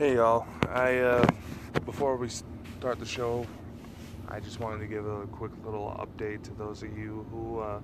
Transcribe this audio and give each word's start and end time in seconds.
Hey 0.00 0.14
y'all, 0.14 0.46
I 0.70 0.96
uh, 0.96 1.26
before 1.84 2.16
we 2.16 2.30
start 2.30 2.98
the 2.98 3.04
show, 3.04 3.46
I 4.30 4.40
just 4.40 4.58
wanted 4.58 4.78
to 4.78 4.86
give 4.86 5.06
a 5.06 5.26
quick 5.26 5.52
little 5.62 5.94
update 6.00 6.42
to 6.44 6.54
those 6.54 6.82
of 6.82 6.96
you 6.96 7.26
who 7.30 7.58
uh, 7.58 7.80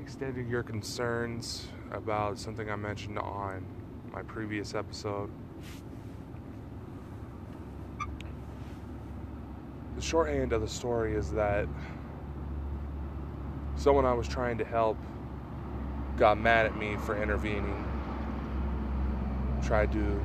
extended 0.00 0.48
your 0.48 0.62
concerns 0.62 1.68
about 1.92 2.38
something 2.38 2.70
I 2.70 2.76
mentioned 2.76 3.18
on 3.18 3.66
my 4.10 4.22
previous 4.22 4.74
episode. 4.74 5.30
The 9.96 10.00
shorthand 10.00 10.54
of 10.54 10.62
the 10.62 10.68
story 10.68 11.14
is 11.14 11.30
that 11.32 11.68
someone 13.76 14.06
I 14.06 14.14
was 14.14 14.26
trying 14.26 14.56
to 14.56 14.64
help 14.64 14.96
got 16.16 16.38
mad 16.38 16.64
at 16.64 16.74
me 16.74 16.96
for 16.96 17.22
intervening, 17.22 17.84
tried 19.62 19.92
to 19.92 20.18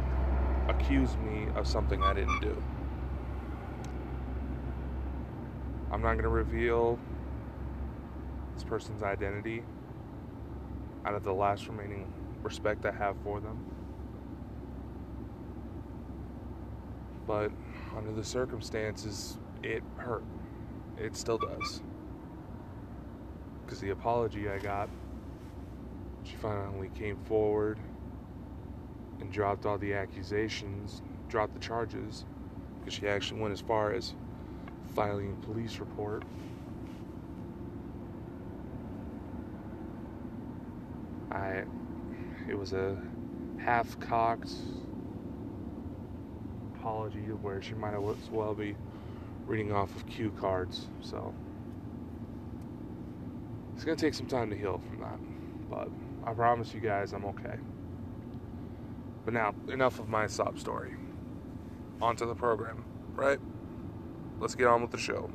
accuse 0.68 1.16
me 1.18 1.48
of 1.56 1.68
something 1.68 2.02
I 2.04 2.14
didn't 2.14 2.42
do. 2.42 2.62
I'm 5.92 6.02
not 6.02 6.14
going 6.14 6.24
to 6.24 6.30
reveal 6.30 7.00
this 8.54 8.64
person's 8.64 9.04
identity 9.04 9.64
out 11.06 11.14
of 11.14 11.24
the 11.24 11.34
last 11.34 11.68
remaining 11.68 12.12
respect 12.44 12.86
I 12.86 12.92
have 12.92 13.16
for 13.24 13.40
them. 13.40 13.64
But 17.28 17.52
under 17.96 18.12
the 18.12 18.24
circumstances, 18.24 19.38
it 19.64 19.84
hurt. 19.98 20.24
It 20.98 21.16
still 21.16 21.38
does. 21.38 21.82
Because 23.66 23.80
the 23.80 23.90
apology 23.92 24.50
I 24.50 24.60
got, 24.60 24.90
she 26.24 26.36
finally 26.36 26.90
came 26.96 27.18
forward 27.26 27.80
and 29.20 29.32
dropped 29.32 29.66
all 29.66 29.78
the 29.78 29.94
accusations, 29.94 31.02
dropped 31.28 31.54
the 31.54 31.60
charges, 31.60 32.26
because 32.80 32.94
she 32.94 33.08
actually 33.08 33.42
went 33.42 33.54
as 33.54 33.62
far 33.62 33.94
as 33.94 34.14
filing 34.94 35.38
a 35.42 35.46
police 35.46 35.80
report. 35.80 36.24
I, 41.32 41.64
it 42.48 42.58
was 42.58 42.74
a 42.74 42.98
half-cocked 43.58 44.52
apology 46.76 47.20
where 47.42 47.62
she 47.62 47.74
might 47.74 47.96
as 47.96 48.30
well 48.30 48.54
be 48.54 48.76
reading 49.48 49.72
off 49.72 49.96
of 49.96 50.06
cue 50.06 50.32
cards. 50.40 50.88
So 51.02 51.34
it's 53.76 53.84
gonna 53.84 53.98
take 53.98 54.14
some 54.14 54.28
time 54.28 54.50
to 54.50 54.56
heal 54.56 54.80
from 54.88 55.00
that, 55.00 55.20
but 55.70 55.90
I 56.24 56.34
promise 56.34 56.74
you 56.74 56.80
guys 56.80 57.12
I'm 57.12 57.26
okay. 57.26 57.58
But 59.26 59.34
now, 59.34 59.56
enough 59.70 60.00
of 60.00 60.08
my 60.08 60.28
sob 60.28 60.60
story. 60.60 60.96
On 62.00 62.16
to 62.16 62.26
the 62.28 62.36
program, 62.36 62.86
right? 63.16 63.40
Let's 64.40 64.54
get 64.54 64.68
on 64.68 64.84
with 64.84 64.92
the 64.92 65.00
show. 65.00 65.32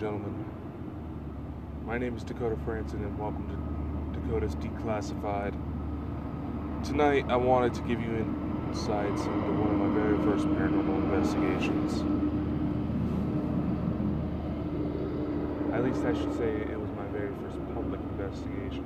Gentlemen. 0.00 0.46
My 1.84 1.98
name 1.98 2.16
is 2.16 2.22
Dakota 2.22 2.56
Frandsen, 2.64 3.04
and 3.04 3.18
welcome 3.18 3.46
to 3.50 4.18
Dakota's 4.18 4.54
Declassified. 4.54 5.52
Tonight, 6.82 7.26
I 7.28 7.36
wanted 7.36 7.74
to 7.74 7.82
give 7.82 8.00
you 8.00 8.16
insights 8.70 9.20
into 9.20 9.52
one 9.60 9.68
of 9.68 9.76
my 9.76 10.00
very 10.00 10.16
first 10.24 10.46
paranormal 10.46 11.04
investigations. 11.04 12.00
At 15.74 15.84
least 15.84 16.02
I 16.06 16.14
should 16.14 16.34
say 16.38 16.48
it 16.48 16.80
was 16.80 16.88
my 16.92 17.06
very 17.08 17.34
first 17.44 17.58
public 17.74 18.00
investigation. 18.00 18.84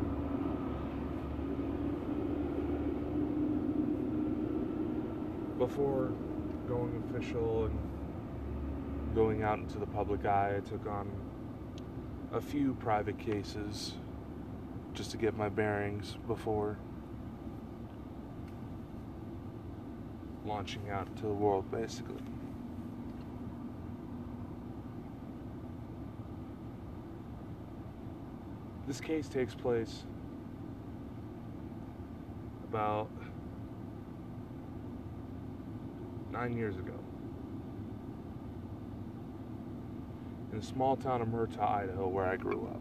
Before 5.58 6.10
going 6.67 7.05
official 7.08 7.67
and 7.67 7.94
going 9.14 9.44
out 9.44 9.58
into 9.58 9.78
the 9.78 9.87
public 9.87 10.26
eye, 10.26 10.56
I 10.56 10.61
took 10.69 10.87
on 10.87 11.08
a 12.32 12.40
few 12.40 12.75
private 12.75 13.16
cases 13.16 13.94
just 14.93 15.12
to 15.12 15.16
get 15.16 15.37
my 15.37 15.49
bearings 15.49 16.16
before 16.26 16.78
launching 20.44 20.90
out 20.90 21.06
into 21.06 21.22
the 21.22 21.32
world, 21.32 21.70
basically. 21.70 22.16
This 28.87 29.00
case 29.00 29.28
takes 29.28 29.55
place 29.55 30.05
about 32.69 33.08
nine 36.32 36.56
years 36.56 36.76
ago 36.76 37.04
in 40.55 40.61
the 40.61 40.67
small 40.67 40.95
town 40.95 41.21
of 41.21 41.27
Murtaugh, 41.27 41.83
Idaho, 41.83 42.06
where 42.06 42.27
I 42.27 42.37
grew 42.37 42.69
up. 42.69 42.81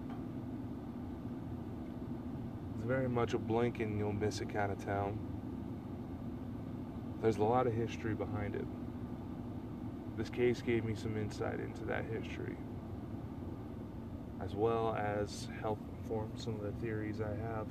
It's 2.77 2.85
very 2.85 3.09
much 3.09 3.33
a 3.33 3.39
blink 3.39 3.79
and 3.79 3.97
you'll 3.97 4.13
miss 4.13 4.41
it 4.41 4.53
kind 4.53 4.71
of 4.71 4.83
town. 4.85 5.17
There's 7.19 7.37
a 7.37 7.43
lot 7.43 7.65
of 7.65 7.73
history 7.73 8.13
behind 8.13 8.53
it. 8.53 8.67
This 10.17 10.29
case 10.29 10.61
gave 10.61 10.85
me 10.85 10.93
some 10.93 11.17
insight 11.17 11.59
into 11.59 11.83
that 11.85 12.05
history, 12.05 12.55
as 14.39 14.53
well 14.53 14.93
as 14.93 15.47
help 15.59 15.79
inform 16.03 16.31
some 16.35 16.53
of 16.53 16.61
the 16.61 16.73
theories 16.73 17.21
I 17.21 17.35
have 17.53 17.65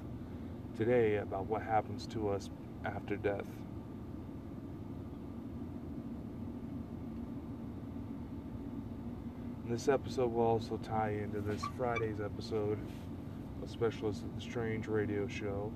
today 0.76 1.18
about 1.18 1.46
what 1.46 1.62
happens 1.62 2.08
to 2.08 2.28
us 2.28 2.50
after 2.84 3.14
death. 3.14 3.44
This 9.72 9.88
episode 9.88 10.30
will 10.30 10.42
also 10.42 10.76
tie 10.82 11.12
into 11.22 11.40
this 11.40 11.62
Friday's 11.78 12.20
episode 12.20 12.78
of 13.62 13.70
Specialist 13.70 14.22
Strange 14.38 14.86
radio 14.86 15.26
show, 15.26 15.72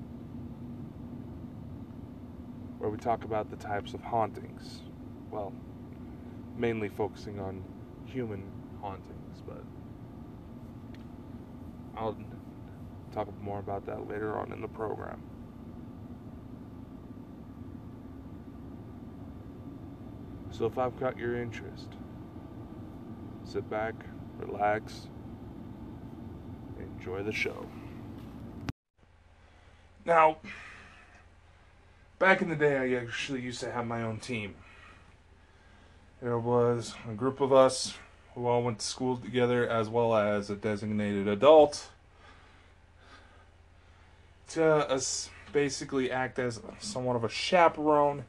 where 2.77 2.91
we 2.91 2.99
talk 2.99 3.25
about 3.25 3.49
the 3.49 3.57
types 3.57 3.95
of 3.95 4.03
hauntings. 4.03 4.83
Well, 5.31 5.55
mainly 6.59 6.91
focusing 6.91 7.41
on 7.41 7.65
human 8.05 8.51
hauntings, 8.83 9.43
but 9.47 9.65
I'll 11.97 12.19
talk 13.13 13.29
more 13.41 13.61
about 13.61 13.87
that 13.87 14.07
later 14.11 14.37
on 14.37 14.53
in 14.53 14.61
the 14.61 14.69
program. 14.69 15.23
So 20.51 20.67
if 20.67 20.77
I've 20.77 20.99
caught 21.01 21.17
your 21.17 21.41
interest, 21.41 21.97
sit 23.57 23.71
back, 23.71 23.95
relax, 24.39 25.07
enjoy 26.79 27.23
the 27.23 27.33
show. 27.33 27.65
Now, 30.05 30.37
back 32.19 32.43
in 32.43 32.51
the 32.51 32.55
day, 32.55 32.77
I 32.77 33.01
actually 33.01 33.41
used 33.41 33.61
to 33.61 33.73
have 33.73 33.87
my 33.87 34.03
own 34.03 34.19
team. 34.19 34.57
There 36.21 36.39
was 36.39 36.97
a 37.11 37.15
group 37.15 37.41
of 37.41 37.51
us 37.51 37.95
who 38.35 38.47
all 38.47 38.63
went 38.63 38.81
to 38.81 38.85
school 38.85 39.17
together, 39.17 39.67
as 39.67 39.89
well 39.89 40.15
as 40.15 40.51
a 40.51 40.55
designated 40.55 41.27
adult, 41.27 41.89
to 44.49 45.01
basically 45.55 46.11
act 46.11 46.39
as 46.39 46.61
somewhat 46.79 47.17
of 47.17 47.25
a 47.25 47.31
chaperone 47.31 48.27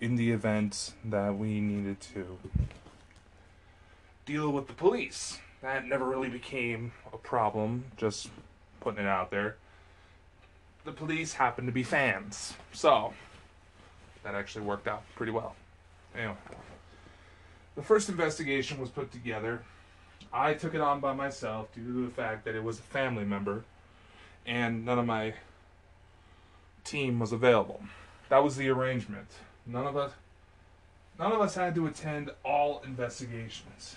in 0.00 0.16
the 0.16 0.32
event 0.32 0.92
that 1.04 1.38
we 1.38 1.60
needed 1.60 2.00
to 2.00 2.36
deal 4.26 4.50
with 4.50 4.66
the 4.66 4.74
police. 4.74 5.38
That 5.62 5.86
never 5.86 6.04
really 6.04 6.28
became 6.28 6.92
a 7.12 7.16
problem, 7.16 7.84
just 7.96 8.28
putting 8.80 9.04
it 9.04 9.08
out 9.08 9.30
there. 9.30 9.56
The 10.84 10.92
police 10.92 11.32
happened 11.32 11.68
to 11.68 11.72
be 11.72 11.82
fans, 11.82 12.54
so 12.72 13.14
that 14.22 14.34
actually 14.34 14.64
worked 14.66 14.86
out 14.86 15.02
pretty 15.14 15.32
well. 15.32 15.56
Anyway, 16.14 16.34
the 17.74 17.82
first 17.82 18.08
investigation 18.08 18.78
was 18.78 18.90
put 18.90 19.10
together. 19.10 19.62
I 20.32 20.54
took 20.54 20.74
it 20.74 20.80
on 20.80 21.00
by 21.00 21.14
myself 21.14 21.72
due 21.72 21.84
to 21.84 22.04
the 22.06 22.12
fact 22.12 22.44
that 22.44 22.54
it 22.54 22.62
was 22.62 22.78
a 22.78 22.82
family 22.82 23.24
member 23.24 23.64
and 24.46 24.84
none 24.84 24.98
of 24.98 25.06
my 25.06 25.34
team 26.84 27.18
was 27.18 27.32
available. 27.32 27.82
That 28.28 28.42
was 28.42 28.56
the 28.56 28.68
arrangement. 28.68 29.28
None 29.66 29.86
of 29.86 29.96
us 29.96 30.12
none 31.18 31.32
of 31.32 31.40
us 31.40 31.54
had 31.54 31.74
to 31.74 31.86
attend 31.86 32.30
all 32.44 32.82
investigations 32.84 33.96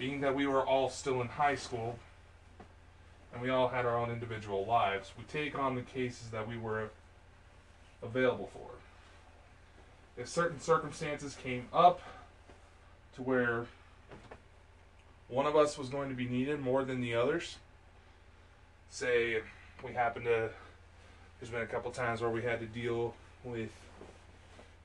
being 0.00 0.22
that 0.22 0.34
we 0.34 0.46
were 0.46 0.66
all 0.66 0.88
still 0.88 1.20
in 1.20 1.28
high 1.28 1.54
school 1.54 1.98
and 3.34 3.42
we 3.42 3.50
all 3.50 3.68
had 3.68 3.84
our 3.84 3.98
own 3.98 4.10
individual 4.10 4.64
lives, 4.64 5.12
we 5.16 5.22
take 5.24 5.56
on 5.56 5.74
the 5.74 5.82
cases 5.82 6.30
that 6.30 6.48
we 6.48 6.56
were 6.56 6.88
available 8.02 8.48
for. 8.50 8.70
If 10.16 10.26
certain 10.26 10.58
circumstances 10.58 11.36
came 11.40 11.66
up 11.70 12.00
to 13.14 13.22
where 13.22 13.66
one 15.28 15.44
of 15.44 15.54
us 15.54 15.76
was 15.76 15.90
going 15.90 16.08
to 16.08 16.16
be 16.16 16.26
needed 16.26 16.60
more 16.60 16.82
than 16.82 17.02
the 17.02 17.14
others, 17.14 17.58
say 18.88 19.42
we 19.84 19.92
happen 19.92 20.24
to, 20.24 20.48
there's 21.38 21.50
been 21.50 21.60
a 21.60 21.66
couple 21.66 21.90
times 21.90 22.22
where 22.22 22.30
we 22.30 22.40
had 22.42 22.58
to 22.60 22.66
deal 22.66 23.14
with 23.44 23.70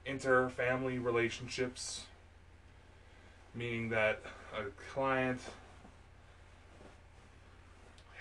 inter 0.06 0.50
family 0.50 1.00
relationships, 1.00 2.03
meaning 3.56 3.88
that 3.89 4.21
a 4.57 4.66
client 4.94 5.40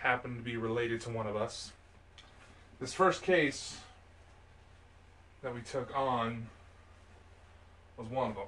happened 0.01 0.37
to 0.37 0.43
be 0.43 0.57
related 0.57 1.01
to 1.03 1.11
one 1.11 1.27
of 1.27 1.37
us. 1.37 1.73
This 2.81 2.93
first 2.93 3.23
case 3.23 3.79
that 5.43 5.55
we 5.55 5.61
took 5.61 5.97
on 5.97 6.49
was 7.97 8.09
one 8.09 8.31
of 8.31 8.37
them. 8.37 8.47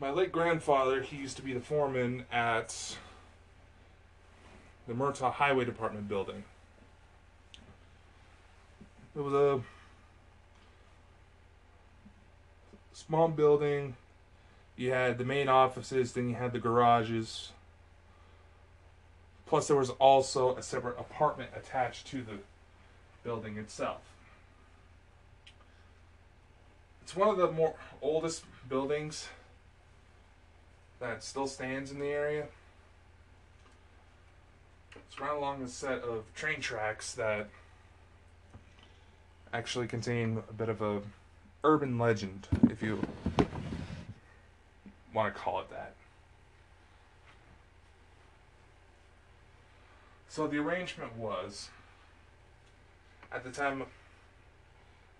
My 0.00 0.10
late 0.10 0.32
grandfather, 0.32 1.02
he 1.02 1.16
used 1.16 1.36
to 1.36 1.42
be 1.42 1.52
the 1.52 1.60
foreman 1.60 2.24
at 2.32 2.96
the 4.86 4.94
Murtaugh 4.94 5.32
Highway 5.32 5.64
Department 5.64 6.08
building. 6.08 6.44
It 9.14 9.20
was 9.20 9.34
a 9.34 9.60
small 12.92 13.28
building 13.28 13.96
you 14.78 14.92
had 14.92 15.18
the 15.18 15.24
main 15.24 15.48
offices, 15.48 16.12
then 16.12 16.28
you 16.28 16.36
had 16.36 16.52
the 16.52 16.60
garages. 16.60 17.50
Plus, 19.44 19.66
there 19.66 19.76
was 19.76 19.90
also 19.90 20.56
a 20.56 20.62
separate 20.62 20.98
apartment 20.98 21.50
attached 21.56 22.06
to 22.08 22.22
the 22.22 22.38
building 23.24 23.58
itself. 23.58 24.00
It's 27.02 27.16
one 27.16 27.28
of 27.28 27.38
the 27.38 27.50
more 27.50 27.74
oldest 28.00 28.44
buildings 28.68 29.28
that 31.00 31.24
still 31.24 31.46
stands 31.46 31.90
in 31.90 31.98
the 31.98 32.08
area. 32.08 32.46
It's 34.94 35.18
right 35.18 35.34
along 35.34 35.62
a 35.62 35.68
set 35.68 36.02
of 36.02 36.24
train 36.34 36.60
tracks 36.60 37.14
that 37.14 37.48
actually 39.52 39.88
contain 39.88 40.42
a 40.48 40.52
bit 40.52 40.68
of 40.68 40.82
a 40.82 41.00
urban 41.64 41.98
legend, 41.98 42.46
if 42.70 42.82
you 42.82 43.00
want 45.18 45.34
to 45.34 45.40
call 45.40 45.58
it 45.58 45.68
that. 45.70 45.94
So 50.28 50.46
the 50.46 50.58
arrangement 50.58 51.16
was 51.16 51.70
at 53.32 53.42
the 53.42 53.50
time 53.50 53.84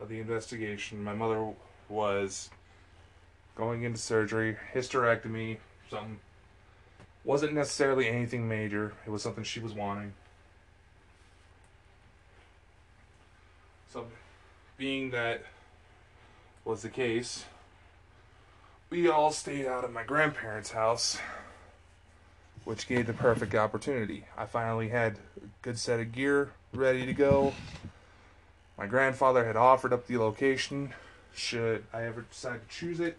of 0.01 0.09
the 0.09 0.21
investigation, 0.21 1.03
my 1.03 1.15
mother 1.15 1.53
was 1.89 2.49
going 3.57 3.83
into 3.83 3.99
surgery, 3.99 4.57
hysterectomy, 4.73 5.59
something 5.91 6.21
wasn't 7.25 7.53
necessarily 7.53 8.09
anything 8.09 8.49
major. 8.49 8.93
It 9.05 9.11
was 9.11 9.23
something 9.23 9.43
she 9.43 9.59
was 9.59 9.73
wanting. 9.73 10.13
So, 13.93 14.07
being 14.77 15.11
that 15.11 15.43
was 16.65 16.83
the 16.83 16.89
case, 16.89 17.45
we 18.91 19.09
all 19.09 19.31
stayed 19.31 19.67
out 19.67 19.85
at 19.85 19.93
my 19.93 20.03
grandparents' 20.03 20.73
house 20.73 21.19
which 22.65 22.87
gave 22.87 23.07
the 23.07 23.15
perfect 23.15 23.55
opportunity. 23.55 24.27
I 24.37 24.45
finally 24.45 24.89
had 24.89 25.15
a 25.43 25.47
good 25.63 25.79
set 25.79 26.01
of 26.01 26.13
gear 26.13 26.51
ready 26.75 27.07
to 27.07 27.15
go. 27.15 27.55
My 28.77 28.87
grandfather 28.87 29.47
had 29.47 29.57
offered 29.57 29.93
up 29.93 30.07
the 30.07 30.19
location 30.19 30.93
should 31.35 31.85
I 31.95 32.03
ever 32.03 32.27
decide 32.31 32.61
to 32.69 32.77
choose 32.77 33.01
it. 33.01 33.17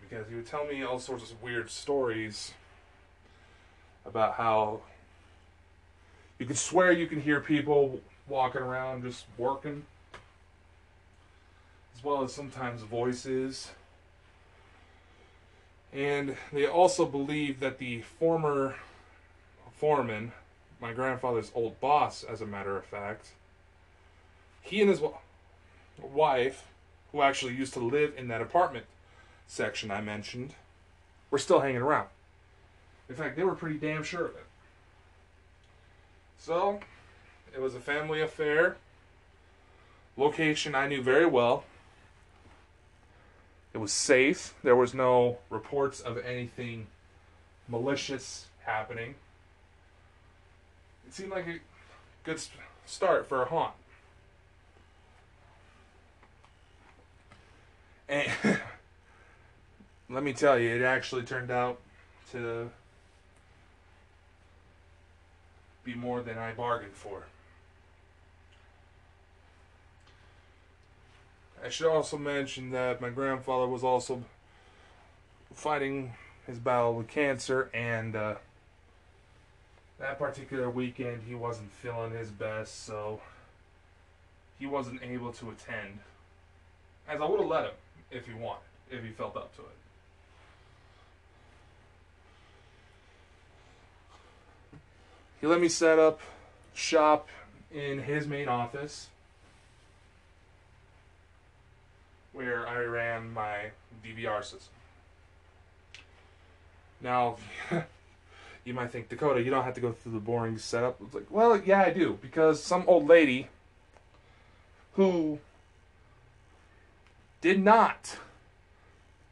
Because 0.00 0.28
he 0.28 0.36
would 0.36 0.46
tell 0.46 0.64
me 0.64 0.82
all 0.84 1.00
sorts 1.00 1.32
of 1.32 1.42
weird 1.42 1.70
stories 1.70 2.52
about 4.06 4.34
how 4.34 4.82
you 6.38 6.46
could 6.46 6.56
swear 6.56 6.92
you 6.92 7.08
can 7.08 7.20
hear 7.20 7.40
people 7.40 8.00
walking 8.28 8.62
around 8.62 9.02
just 9.02 9.24
working, 9.36 9.84
as 11.98 12.04
well 12.04 12.22
as 12.22 12.32
sometimes 12.32 12.82
voices. 12.82 13.72
And 15.92 16.36
they 16.52 16.66
also 16.66 17.06
believe 17.06 17.60
that 17.60 17.78
the 17.78 18.02
former 18.02 18.76
foreman, 19.72 20.32
my 20.80 20.92
grandfather's 20.92 21.50
old 21.54 21.80
boss, 21.80 22.22
as 22.22 22.40
a 22.40 22.46
matter 22.46 22.76
of 22.76 22.84
fact, 22.84 23.32
he 24.62 24.80
and 24.80 24.90
his 24.90 25.00
wife, 26.00 26.66
who 27.10 27.22
actually 27.22 27.54
used 27.54 27.72
to 27.72 27.80
live 27.80 28.12
in 28.16 28.28
that 28.28 28.42
apartment 28.42 28.84
section 29.46 29.90
I 29.90 30.00
mentioned, 30.00 30.54
were 31.30 31.38
still 31.38 31.60
hanging 31.60 31.82
around. 31.82 32.08
In 33.08 33.14
fact, 33.14 33.36
they 33.36 33.44
were 33.44 33.54
pretty 33.54 33.78
damn 33.78 34.04
sure 34.04 34.26
of 34.26 34.36
it. 34.36 34.44
So, 36.38 36.80
it 37.52 37.60
was 37.60 37.74
a 37.74 37.80
family 37.80 38.20
affair. 38.20 38.76
Location 40.16 40.74
I 40.74 40.86
knew 40.86 41.02
very 41.02 41.26
well. 41.26 41.64
It 43.74 43.78
was 43.78 43.92
safe. 43.92 44.54
There 44.62 44.76
was 44.76 44.94
no 44.94 45.38
reports 45.50 46.00
of 46.00 46.18
anything 46.18 46.86
malicious 47.68 48.46
happening. 48.64 49.14
It 51.06 51.14
seemed 51.14 51.30
like 51.30 51.46
a 51.46 51.58
good 52.24 52.40
start 52.86 53.28
for 53.28 53.42
a 53.42 53.44
haunt. 53.46 53.74
And 58.08 58.30
let 60.08 60.22
me 60.22 60.32
tell 60.32 60.58
you, 60.58 60.74
it 60.74 60.82
actually 60.82 61.22
turned 61.22 61.50
out 61.50 61.78
to 62.32 62.70
be 65.84 65.94
more 65.94 66.22
than 66.22 66.38
I 66.38 66.52
bargained 66.52 66.94
for. 66.94 67.24
I 71.64 71.70
should 71.70 71.88
also 71.88 72.16
mention 72.16 72.70
that 72.70 73.00
my 73.00 73.10
grandfather 73.10 73.66
was 73.66 73.82
also 73.82 74.22
fighting 75.52 76.12
his 76.46 76.58
battle 76.58 76.94
with 76.94 77.08
cancer, 77.08 77.68
and 77.74 78.14
uh, 78.14 78.36
that 79.98 80.18
particular 80.18 80.70
weekend 80.70 81.22
he 81.26 81.34
wasn't 81.34 81.72
feeling 81.72 82.12
his 82.12 82.30
best, 82.30 82.84
so 82.84 83.20
he 84.58 84.66
wasn't 84.66 85.02
able 85.02 85.32
to 85.32 85.50
attend. 85.50 85.98
As 87.08 87.20
I 87.20 87.24
would 87.24 87.40
have 87.40 87.48
let 87.48 87.64
him 87.64 87.74
if 88.10 88.26
he 88.26 88.34
wanted, 88.34 88.62
if 88.90 89.02
he 89.02 89.10
felt 89.10 89.36
up 89.36 89.54
to 89.56 89.62
it. 89.62 89.68
He 95.40 95.46
let 95.46 95.60
me 95.60 95.68
set 95.68 95.98
up 95.98 96.20
shop 96.74 97.28
in 97.72 98.00
his 98.00 98.26
main 98.26 98.48
office 98.48 99.08
where 102.38 102.68
I 102.68 102.84
ran 102.84 103.34
my 103.34 103.72
DVR 104.04 104.44
system. 104.44 104.72
Now, 107.00 107.34
you 108.64 108.74
might 108.74 108.92
think, 108.92 109.08
Dakota, 109.08 109.42
you 109.42 109.50
don't 109.50 109.64
have 109.64 109.74
to 109.74 109.80
go 109.80 109.90
through 109.90 110.12
the 110.12 110.20
boring 110.20 110.56
setup. 110.56 111.00
It's 111.04 111.12
like, 111.12 111.26
well, 111.30 111.60
yeah, 111.60 111.82
I 111.82 111.90
do, 111.90 112.16
because 112.22 112.62
some 112.62 112.84
old 112.86 113.08
lady 113.08 113.48
who 114.92 115.40
did 117.40 117.58
not 117.58 118.18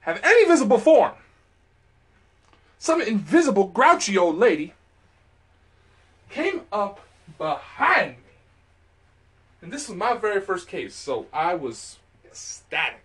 have 0.00 0.20
any 0.25 0.44
visible 0.44 0.78
form, 0.78 1.14
some 2.80 3.00
invisible, 3.00 3.68
grouchy 3.68 4.18
old 4.18 4.36
lady 4.36 4.75
came 6.28 6.62
up 6.72 7.06
behind 7.38 8.16
me. 8.16 8.16
And 9.62 9.72
this 9.72 9.88
was 9.88 9.96
my 9.96 10.14
very 10.14 10.40
first 10.40 10.66
case, 10.66 10.96
so 10.96 11.26
I 11.32 11.54
was 11.54 11.98
ecstatic. 12.37 13.02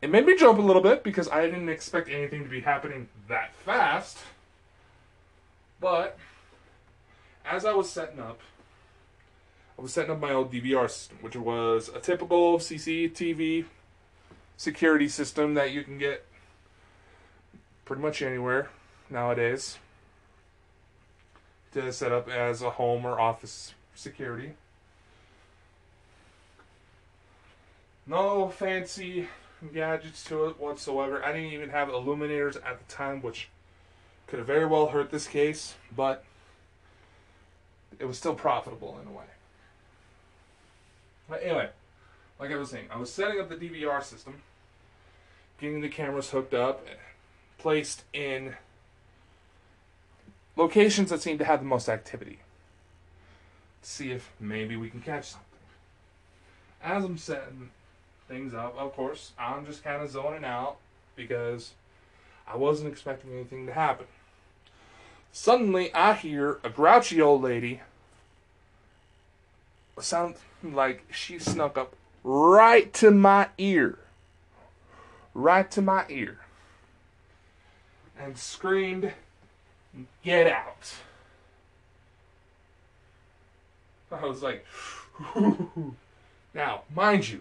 It 0.00 0.08
made 0.08 0.24
me 0.24 0.36
jump 0.36 0.58
a 0.58 0.62
little 0.62 0.82
bit 0.82 1.02
because 1.02 1.28
I 1.28 1.42
didn't 1.42 1.68
expect 1.68 2.08
anything 2.08 2.44
to 2.44 2.48
be 2.48 2.60
happening 2.60 3.08
that 3.28 3.54
fast. 3.56 4.18
But 5.80 6.16
as 7.44 7.64
I 7.64 7.72
was 7.72 7.90
setting 7.90 8.20
up, 8.20 8.40
I 9.76 9.82
was 9.82 9.92
setting 9.92 10.12
up 10.12 10.20
my 10.20 10.32
old 10.32 10.52
DVR 10.52 10.88
system, 10.88 11.18
which 11.22 11.34
was 11.34 11.88
a 11.88 11.98
typical 11.98 12.58
CCTV 12.58 13.64
security 14.56 15.08
system 15.08 15.54
that 15.54 15.72
you 15.72 15.82
can 15.82 15.98
get 15.98 16.24
pretty 17.84 18.02
much 18.02 18.22
anywhere 18.22 18.70
nowadays 19.10 19.78
to 21.72 21.92
set 21.92 22.12
up 22.12 22.28
as 22.28 22.62
a 22.62 22.70
home 22.70 23.04
or 23.04 23.18
office 23.18 23.74
security. 23.94 24.54
No 28.06 28.48
fancy 28.48 29.28
gadgets 29.72 30.24
to 30.24 30.46
it 30.46 30.58
whatsoever. 30.58 31.24
I 31.24 31.32
didn't 31.32 31.52
even 31.52 31.70
have 31.70 31.88
illuminators 31.88 32.56
at 32.56 32.78
the 32.78 32.92
time, 32.92 33.22
which 33.22 33.48
could 34.26 34.38
have 34.38 34.46
very 34.46 34.66
well 34.66 34.88
hurt 34.88 35.10
this 35.10 35.26
case, 35.26 35.74
but 35.94 36.24
it 37.98 38.06
was 38.06 38.18
still 38.18 38.34
profitable 38.34 38.98
in 39.00 39.08
a 39.08 39.16
way. 39.16 39.24
But 41.28 41.42
anyway, 41.42 41.68
like 42.40 42.50
I 42.50 42.56
was 42.56 42.70
saying, 42.70 42.86
I 42.90 42.98
was 42.98 43.12
setting 43.12 43.40
up 43.40 43.48
the 43.48 43.56
DVR 43.56 44.02
system, 44.02 44.42
getting 45.60 45.80
the 45.80 45.88
cameras 45.88 46.30
hooked 46.30 46.54
up, 46.54 46.84
placed 47.58 48.02
in 48.12 48.56
locations 50.56 51.10
that 51.10 51.22
seem 51.22 51.38
to 51.38 51.44
have 51.44 51.60
the 51.60 51.66
most 51.66 51.88
activity. 51.88 52.40
See 53.82 54.10
if 54.10 54.30
maybe 54.40 54.76
we 54.76 54.90
can 54.90 55.00
catch 55.00 55.26
something. 55.26 55.46
As 56.82 57.04
I'm 57.04 57.18
setting 57.18 57.70
things 58.28 58.54
up, 58.54 58.76
of 58.78 58.92
course, 58.94 59.32
I'm 59.38 59.66
just 59.66 59.84
kind 59.84 60.02
of 60.02 60.10
zoning 60.10 60.44
out 60.44 60.76
because 61.16 61.72
I 62.46 62.56
wasn't 62.56 62.90
expecting 62.92 63.32
anything 63.32 63.66
to 63.66 63.72
happen. 63.72 64.06
Suddenly, 65.32 65.92
I 65.94 66.14
hear 66.14 66.58
a 66.62 66.68
grouchy 66.68 67.20
old 67.20 67.42
lady 67.42 67.80
sound 70.00 70.34
like 70.62 71.04
she 71.10 71.38
snuck 71.38 71.78
up 71.78 71.94
right 72.24 72.92
to 72.94 73.10
my 73.10 73.48
ear. 73.58 73.98
Right 75.34 75.70
to 75.70 75.82
my 75.82 76.04
ear. 76.08 76.38
And 78.18 78.36
screamed, 78.36 79.12
Get 80.22 80.46
out. 80.46 80.94
I 84.10 84.26
was 84.26 84.42
like, 84.42 84.64
now, 86.54 86.82
mind 86.94 87.28
you, 87.28 87.40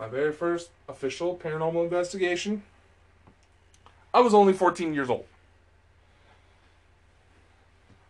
my 0.00 0.08
very 0.08 0.32
first 0.32 0.70
official 0.88 1.36
paranormal 1.36 1.84
investigation, 1.84 2.62
I 4.14 4.20
was 4.20 4.32
only 4.32 4.54
14 4.54 4.94
years 4.94 5.10
old. 5.10 5.26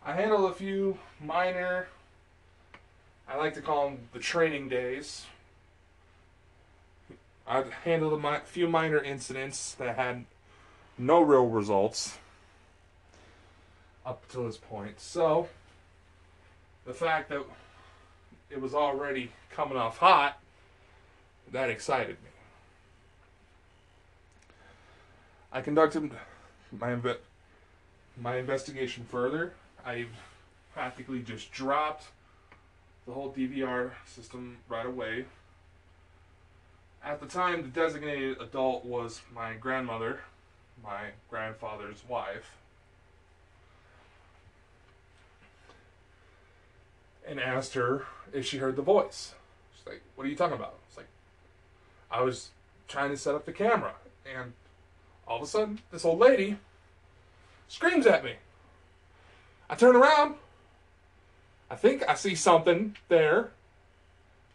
I 0.03 0.13
handled 0.13 0.49
a 0.49 0.53
few 0.53 0.97
minor, 1.19 1.89
I 3.27 3.35
like 3.35 3.53
to 3.55 3.61
call 3.61 3.89
them 3.89 3.99
the 4.13 4.19
training 4.19 4.69
days. 4.69 5.25
I 7.45 7.65
handled 7.83 8.23
a 8.23 8.39
few 8.45 8.69
minor 8.69 9.03
incidents 9.03 9.73
that 9.73 9.97
had 9.97 10.23
no 10.97 11.21
real 11.21 11.47
results 11.47 12.17
up 14.05 14.27
to 14.29 14.43
this 14.47 14.57
point. 14.57 15.01
So, 15.01 15.49
the 16.85 16.93
fact 16.93 17.29
that 17.29 17.43
it 18.49 18.61
was 18.61 18.73
already 18.73 19.31
coming 19.51 19.77
off 19.77 19.97
hot, 19.97 20.40
that 21.51 21.69
excited 21.69 22.17
me. 22.23 22.29
I 25.51 25.61
conducted 25.61 26.11
my 26.71 26.97
my 28.17 28.37
investigation 28.37 29.05
further. 29.09 29.53
I 29.85 30.05
practically 30.73 31.21
just 31.21 31.51
dropped 31.51 32.05
the 33.05 33.13
whole 33.13 33.31
DVR 33.31 33.91
system 34.05 34.57
right 34.69 34.85
away. 34.85 35.25
At 37.03 37.19
the 37.19 37.25
time, 37.25 37.63
the 37.63 37.67
designated 37.67 38.39
adult 38.39 38.85
was 38.85 39.21
my 39.33 39.53
grandmother, 39.53 40.21
my 40.83 41.09
grandfather's 41.29 42.03
wife. 42.07 42.51
and 47.31 47.39
asked 47.39 47.75
her 47.75 48.05
if 48.33 48.45
she 48.45 48.57
heard 48.57 48.75
the 48.75 48.81
voice. 48.81 49.33
She's 49.75 49.85
like, 49.85 50.01
"What 50.15 50.25
are 50.25 50.29
you 50.29 50.35
talking 50.35 50.57
about?" 50.57 50.79
It's 50.87 50.97
like, 50.97 51.07
"I 52.11 52.21
was 52.21 52.49
trying 52.87 53.11
to 53.11 53.17
set 53.17 53.35
up 53.35 53.45
the 53.45 53.53
camera, 53.53 53.95
and 54.25 54.53
All 55.27 55.37
of 55.37 55.43
a 55.43 55.47
sudden, 55.47 55.79
this 55.91 56.03
old 56.03 56.19
lady 56.19 56.57
screams 57.69 58.05
at 58.05 58.23
me. 58.23 58.33
I 59.69 59.75
turn 59.75 59.95
around. 59.95 60.35
I 61.69 61.75
think 61.75 62.03
I 62.07 62.15
see 62.15 62.35
something 62.35 62.97
there. 63.07 63.51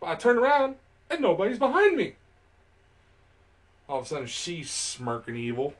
But 0.00 0.08
I 0.08 0.14
turn 0.16 0.36
around 0.36 0.76
and 1.08 1.22
nobody's 1.22 1.58
behind 1.58 1.96
me. 1.96 2.16
All 3.88 4.00
of 4.00 4.04
a 4.04 4.08
sudden, 4.08 4.26
she's 4.26 4.70
smirking 4.70 5.36
evil. 5.36 5.74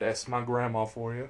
That's 0.00 0.26
my 0.26 0.42
grandma 0.42 0.86
for 0.86 1.14
you. 1.14 1.28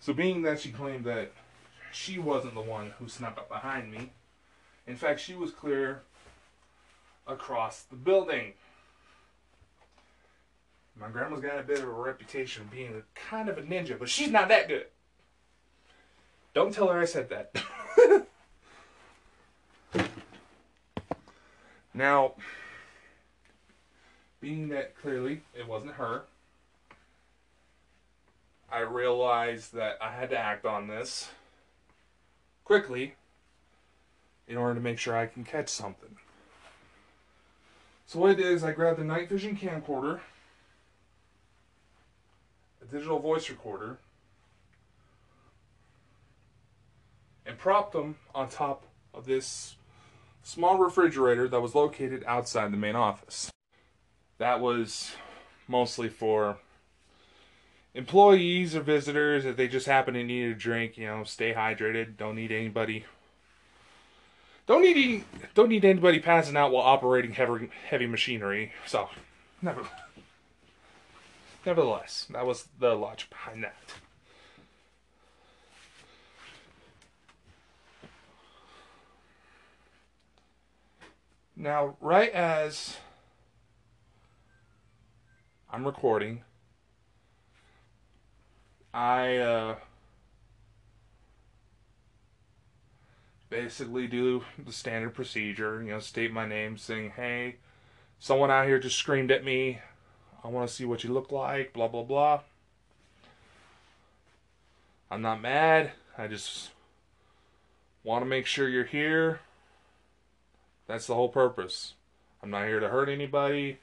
So, 0.00 0.12
being 0.12 0.42
that 0.42 0.60
she 0.60 0.70
claimed 0.72 1.04
that 1.04 1.32
she 1.92 2.18
wasn't 2.18 2.54
the 2.54 2.62
one 2.62 2.94
who 2.98 3.08
snuck 3.08 3.36
up 3.36 3.48
behind 3.48 3.92
me, 3.92 4.10
in 4.86 4.96
fact, 4.96 5.20
she 5.20 5.34
was 5.34 5.50
clear 5.50 6.02
across 7.26 7.82
the 7.82 7.96
building. 7.96 8.54
My 10.98 11.08
grandma's 11.08 11.40
got 11.40 11.58
a 11.58 11.62
bit 11.62 11.78
of 11.78 11.88
a 11.88 11.92
reputation 11.92 12.62
of 12.62 12.70
being 12.70 13.02
kind 13.14 13.48
of 13.48 13.58
a 13.58 13.62
ninja, 13.62 13.98
but 13.98 14.08
she's 14.08 14.30
not 14.30 14.48
that 14.48 14.68
good. 14.68 14.86
Don't 16.54 16.74
tell 16.74 16.88
her 16.88 17.00
I 17.00 17.06
said 17.06 17.30
that. 17.30 18.26
now, 21.94 22.34
being 24.40 24.68
that 24.68 24.96
clearly 25.00 25.42
it 25.54 25.66
wasn't 25.66 25.92
her, 25.92 26.24
I 28.70 28.80
realized 28.80 29.74
that 29.74 29.96
I 30.00 30.12
had 30.12 30.30
to 30.30 30.38
act 30.38 30.66
on 30.66 30.88
this 30.88 31.30
quickly 32.64 33.14
in 34.48 34.56
order 34.56 34.74
to 34.74 34.80
make 34.80 34.98
sure 34.98 35.16
I 35.16 35.26
can 35.26 35.44
catch 35.44 35.68
something. 35.68 36.16
So 38.06 38.18
what 38.18 38.30
I 38.30 38.34
did 38.34 38.46
is 38.46 38.64
I 38.64 38.72
grabbed 38.72 38.98
a 38.98 39.04
night 39.04 39.28
vision 39.28 39.56
camcorder, 39.56 40.20
a 42.82 42.84
digital 42.84 43.18
voice 43.18 43.48
recorder, 43.48 43.98
and 47.46 47.56
propped 47.56 47.92
them 47.92 48.16
on 48.34 48.48
top 48.48 48.84
of 49.14 49.24
this 49.26 49.76
small 50.42 50.78
refrigerator 50.78 51.48
that 51.48 51.60
was 51.60 51.74
located 51.74 52.24
outside 52.26 52.72
the 52.72 52.76
main 52.76 52.96
office. 52.96 53.50
That 54.38 54.60
was 54.60 55.12
mostly 55.68 56.08
for 56.08 56.58
employees 57.94 58.74
or 58.74 58.80
visitors 58.80 59.44
if 59.44 59.56
they 59.56 59.68
just 59.68 59.86
happen 59.86 60.14
to 60.14 60.24
need 60.24 60.50
a 60.50 60.54
drink, 60.54 60.98
you 60.98 61.06
know, 61.06 61.24
stay 61.24 61.54
hydrated, 61.54 62.16
don't 62.16 62.36
need 62.36 62.52
anybody 62.52 63.04
don't 64.72 64.82
need 64.82 65.24
don't 65.54 65.68
need 65.68 65.84
anybody 65.84 66.18
passing 66.18 66.56
out 66.56 66.72
while 66.72 66.82
operating 66.82 67.32
heavy 67.32 67.68
heavy 67.88 68.06
machinery. 68.06 68.72
So, 68.86 69.10
never, 69.60 69.82
nevertheless, 71.66 72.26
that 72.30 72.46
was 72.46 72.68
the 72.78 72.94
logic 72.94 73.28
behind 73.28 73.64
that. 73.64 73.74
Now, 81.54 81.96
right 82.00 82.32
as 82.32 82.96
I'm 85.70 85.84
recording, 85.84 86.44
I 88.94 89.36
uh, 89.36 89.76
basically 93.52 94.06
do 94.06 94.42
the 94.64 94.72
standard 94.72 95.14
procedure, 95.14 95.82
you 95.82 95.90
know, 95.90 96.00
state 96.00 96.32
my 96.32 96.46
name, 96.46 96.78
saying, 96.78 97.12
hey, 97.16 97.56
someone 98.18 98.50
out 98.50 98.66
here 98.66 98.78
just 98.78 98.96
screamed 98.96 99.30
at 99.30 99.44
me. 99.44 99.78
I 100.42 100.48
want 100.48 100.66
to 100.66 100.74
see 100.74 100.86
what 100.86 101.04
you 101.04 101.12
look 101.12 101.30
like, 101.30 101.74
blah, 101.74 101.86
blah, 101.86 102.02
blah. 102.02 102.40
I'm 105.10 105.20
not 105.20 105.42
mad. 105.42 105.92
I 106.16 106.28
just 106.28 106.70
want 108.02 108.22
to 108.22 108.26
make 108.26 108.46
sure 108.46 108.70
you're 108.70 108.84
here. 108.84 109.40
That's 110.86 111.06
the 111.06 111.14
whole 111.14 111.28
purpose. 111.28 111.92
I'm 112.42 112.50
not 112.50 112.66
here 112.66 112.80
to 112.80 112.88
hurt 112.88 113.10
anybody. 113.10 113.78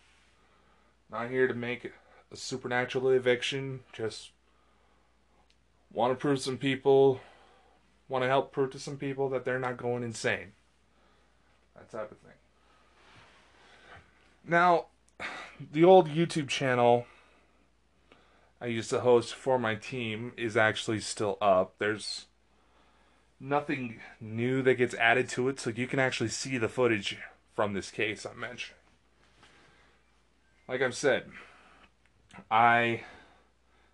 Not 1.12 1.30
here 1.30 1.48
to 1.48 1.54
make 1.54 1.92
a 2.32 2.36
supernatural 2.36 3.10
eviction. 3.10 3.82
Just 3.94 4.32
want 5.94 6.12
to 6.12 6.20
prove 6.20 6.42
some 6.42 6.58
people 6.58 7.22
want 8.10 8.24
to 8.24 8.28
help 8.28 8.52
prove 8.52 8.72
to 8.72 8.80
some 8.80 8.98
people 8.98 9.30
that 9.30 9.46
they're 9.46 9.60
not 9.60 9.78
going 9.78 10.04
insane. 10.04 10.52
That 11.76 11.90
type 11.90 12.12
of 12.12 12.18
thing. 12.18 12.34
Now, 14.46 14.88
the 15.72 15.84
old 15.84 16.10
YouTube 16.10 16.50
channel 16.50 17.06
I 18.62 18.66
used 18.66 18.90
to 18.90 19.00
host 19.00 19.34
for 19.34 19.58
my 19.58 19.76
team 19.76 20.34
is 20.36 20.58
actually 20.58 21.00
still 21.00 21.38
up. 21.42 21.76
There's 21.78 22.26
nothing 23.40 24.02
new 24.20 24.62
that 24.64 24.76
gets 24.76 24.96
added 24.96 25.30
to 25.30 25.48
it, 25.48 25.60
so 25.60 25.70
you 25.70 25.88
can 25.88 26.00
actually 26.00 26.30
see 26.30 26.58
the 26.58 26.68
footage 26.68 27.18
from 27.56 27.74
this 27.74 27.90
case 27.90 28.26
I 28.26 28.34
mentioned. 28.34 28.76
Like 30.68 30.82
I've 30.82 30.96
said, 30.96 31.30
I 32.52 33.04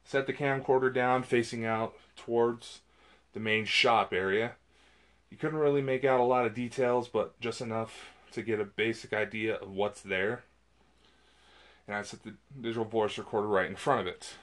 set 0.04 0.26
the 0.26 0.34
camcorder 0.34 0.94
down 0.94 1.24
facing 1.24 1.64
out 1.64 1.94
towards 2.16 2.80
the 3.36 3.40
main 3.42 3.66
shop 3.66 4.14
area. 4.14 4.54
You 5.30 5.38
couldn't 5.38 5.60
really 5.60 5.82
make 5.82 6.04
out 6.04 6.22
a 6.22 6.24
lot 6.24 6.46
of 6.46 6.56
details, 6.56 7.08
but 7.10 7.40
just 7.40 7.62
enough 7.62 8.06
to 8.32 8.42
get 8.42 8.60
a 8.60 8.66
basic 8.66 9.14
idea 9.14 9.56
of 9.56 9.70
what's 9.70 10.02
there. 10.02 10.44
And 11.86 11.96
I 11.96 12.02
set 12.02 12.24
the 12.24 12.34
digital 12.60 12.86
voice 12.86 13.18
recorder 13.18 13.48
right 13.48 13.70
in 13.70 13.76
front 13.76 14.02
of 14.02 14.08
it. 14.08 14.36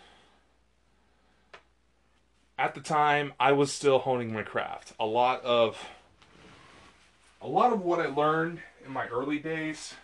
At 2.58 2.74
the 2.74 2.80
time, 2.80 3.32
I 3.40 3.52
was 3.52 3.72
still 3.72 3.98
honing 3.98 4.32
my 4.32 4.42
craft. 4.42 4.92
A 5.00 5.06
lot 5.06 5.42
of 5.42 5.88
a 7.40 7.48
lot 7.48 7.72
of 7.72 7.80
what 7.80 7.98
I 7.98 8.06
learned 8.06 8.60
in 8.86 8.92
my 8.92 9.08
early 9.08 9.38
days 9.38 9.94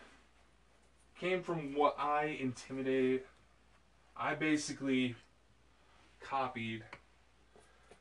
came 1.21 1.43
from 1.43 1.75
what 1.75 1.95
I 1.99 2.37
intimidated. 2.41 3.21
I 4.17 4.35
basically 4.35 5.15
copied 6.21 6.83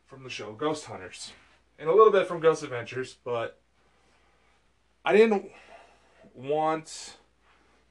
from 0.07 0.23
the 0.23 0.29
show 0.29 0.53
Ghost 0.53 0.85
Hunters 0.85 1.33
and 1.77 1.89
a 1.89 1.93
little 1.93 2.11
bit 2.11 2.27
from 2.27 2.39
Ghost 2.39 2.63
Adventures, 2.63 3.17
but 3.23 3.59
I 5.05 5.13
didn't 5.15 5.51
want 6.33 7.17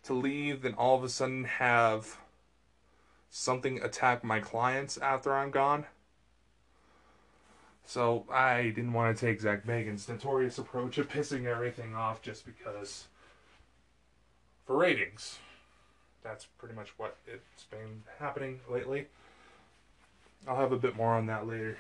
to 0.05 0.15
leave 0.15 0.65
and 0.65 0.75
all 0.77 0.97
of 0.97 1.05
a 1.05 1.09
sudden 1.09 1.45
have 1.45 2.19
something 3.31 3.83
attack 3.83 4.25
my 4.25 4.41
clients 4.41 4.97
after 4.99 5.35
I'm 5.35 5.51
gone. 5.51 5.85
So 7.85 8.25
I 8.33 8.73
didn't 8.75 8.95
want 8.95 9.17
to 9.17 9.27
take 9.27 9.41
Zak 9.41 9.65
Bagans' 9.65 10.09
notorious 10.09 10.59
approach 10.59 10.99
of 10.99 11.09
pissing 11.09 11.45
everything 11.45 11.95
off 11.95 12.23
just 12.23 12.45
because 12.45 13.05
for 14.65 14.77
ratings. 14.77 15.39
That's 16.25 16.47
pretty 16.59 16.75
much 16.75 16.95
what 16.97 17.17
it's 17.27 17.65
been 17.65 18.03
happening 18.19 18.61
lately. 18.69 19.07
I'll 20.49 20.57
have 20.57 20.73
a 20.73 20.79
bit 20.79 20.97
more 20.97 21.13
on 21.13 21.27
that 21.27 21.47
later. 21.47 21.79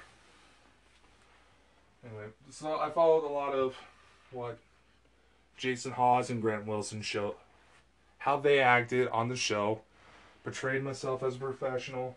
Anyway, 2.05 2.27
so 2.51 2.79
I 2.79 2.91
followed 2.91 3.25
a 3.25 3.33
lot 3.33 3.53
of 3.53 3.77
what 4.31 4.59
Jason 5.57 5.93
Hawes 5.93 6.31
and 6.31 6.43
Grant 6.43 6.67
Wilson 6.67 7.03
show, 7.03 7.37
how 8.19 8.37
they 8.37 8.61
acted 8.61 9.09
on 9.09 9.29
the 9.29 9.37
show, 9.37 9.81
portrayed 10.45 10.83
myself 10.83 11.23
as 11.23 11.37
a 11.37 11.39
professional. 11.39 12.17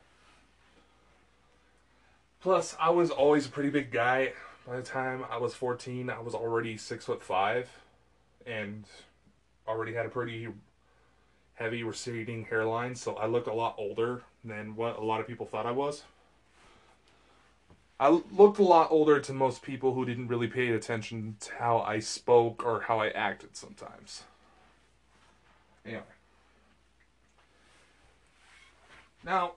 Plus, 2.42 2.76
I 2.80 2.90
was 2.90 3.10
always 3.10 3.46
a 3.46 3.50
pretty 3.50 3.70
big 3.70 3.92
guy. 3.92 4.34
By 4.68 4.78
the 4.78 4.84
time 4.84 5.26
I 5.30 5.38
was 5.38 5.54
14, 5.56 6.10
I 6.10 6.20
was 6.20 6.36
already 6.36 6.78
six 6.78 7.06
foot 7.06 7.24
five, 7.24 7.70
and 8.46 8.86
already 9.68 9.94
had 9.94 10.06
a 10.06 10.10
pretty 10.10 10.48
heavy 11.56 11.84
receding 11.84 12.46
hairline, 12.46 12.96
so 12.96 13.16
I 13.16 13.28
looked 13.28 13.48
a 13.48 13.54
lot 13.54 13.76
older 13.78 14.24
than 14.44 14.76
what 14.76 14.98
a 14.98 15.04
lot 15.04 15.20
of 15.20 15.28
people 15.28 15.46
thought 15.46 15.66
I 15.66 15.72
was. 15.72 16.04
I 18.00 18.22
looked 18.32 18.60
a 18.60 18.64
lot 18.64 18.92
older 18.92 19.20
to 19.20 19.34
most 19.34 19.62
people 19.62 19.94
who 19.94 20.06
didn't 20.06 20.28
really 20.30 20.48
pay 20.48 20.70
attention 20.70 21.36
to 21.42 21.56
how 21.56 21.80
I 21.80 22.00
spoke 22.00 22.64
or 22.64 22.82
how 22.82 23.02
I 23.02 23.10
acted 23.10 23.58
sometimes. 23.58 24.24
Anyway. 25.86 26.04
Now, 29.24 29.54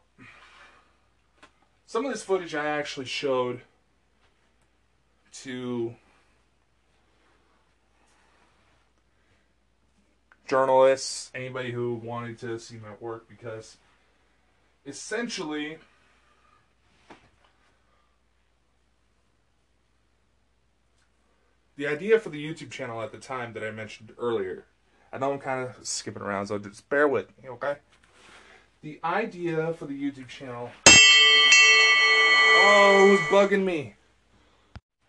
some 1.86 2.04
of 2.04 2.10
this 2.10 2.24
footage 2.24 2.54
I 2.54 2.66
actually 2.66 3.06
showed 3.06 3.60
to 5.42 5.94
journalists, 10.48 11.30
anybody 11.32 11.70
who 11.70 11.94
wanted 11.94 12.38
to 12.40 12.58
see 12.58 12.76
my 12.76 12.94
work, 13.00 13.28
because 13.28 13.76
essentially 14.84 15.78
the 21.76 21.86
idea 21.86 22.18
for 22.18 22.30
the 22.30 22.44
YouTube 22.44 22.70
channel 22.70 23.00
at 23.02 23.12
the 23.12 23.18
time 23.18 23.52
that 23.54 23.64
I 23.64 23.70
mentioned 23.70 24.12
earlier 24.18 24.64
I 25.12 25.18
know 25.18 25.32
I'm 25.32 25.38
kind 25.38 25.68
of 25.68 25.86
skipping 25.86 26.22
around, 26.22 26.46
so 26.46 26.58
just 26.58 26.88
bear 26.88 27.06
with 27.06 27.26
me, 27.42 27.50
okay? 27.50 27.76
The 28.80 28.98
idea 29.04 29.74
for 29.74 29.84
the 29.84 29.92
YouTube 29.92 30.28
channel. 30.28 30.70
Oh, 32.64 33.04
it 33.06 33.10
was 33.10 33.20
bugging 33.28 33.64
me? 33.64 33.96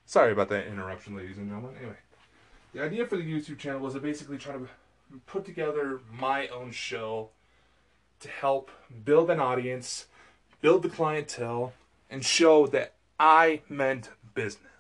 Sorry 0.06 0.34
about 0.34 0.50
that 0.50 0.68
interruption, 0.68 1.16
ladies 1.16 1.38
and 1.38 1.48
gentlemen. 1.48 1.78
Anyway, 1.78 1.96
the 2.74 2.84
idea 2.84 3.06
for 3.06 3.16
the 3.16 3.24
YouTube 3.24 3.58
channel 3.58 3.80
was 3.80 3.94
to 3.94 4.02
basically 4.02 4.38
try 4.38 4.54
to 4.54 4.68
put 5.26 5.46
together 5.46 6.02
my 6.12 6.50
own 6.50 6.72
show 6.72 7.30
to 8.20 8.28
help 8.28 8.72
build 9.06 9.30
an 9.30 9.40
audience, 9.40 10.08
build 10.62 10.84
the 10.84 10.90
clientele, 10.90 11.72
and 12.10 12.26
show 12.26 12.68
that 12.68 12.96
I 13.18 13.62
meant 13.70 14.10
business. 14.34 14.73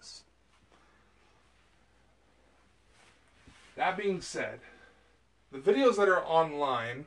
That 3.75 3.97
being 3.97 4.21
said, 4.21 4.59
the 5.51 5.57
videos 5.59 5.97
that 5.97 6.07
are 6.07 6.23
online 6.23 7.05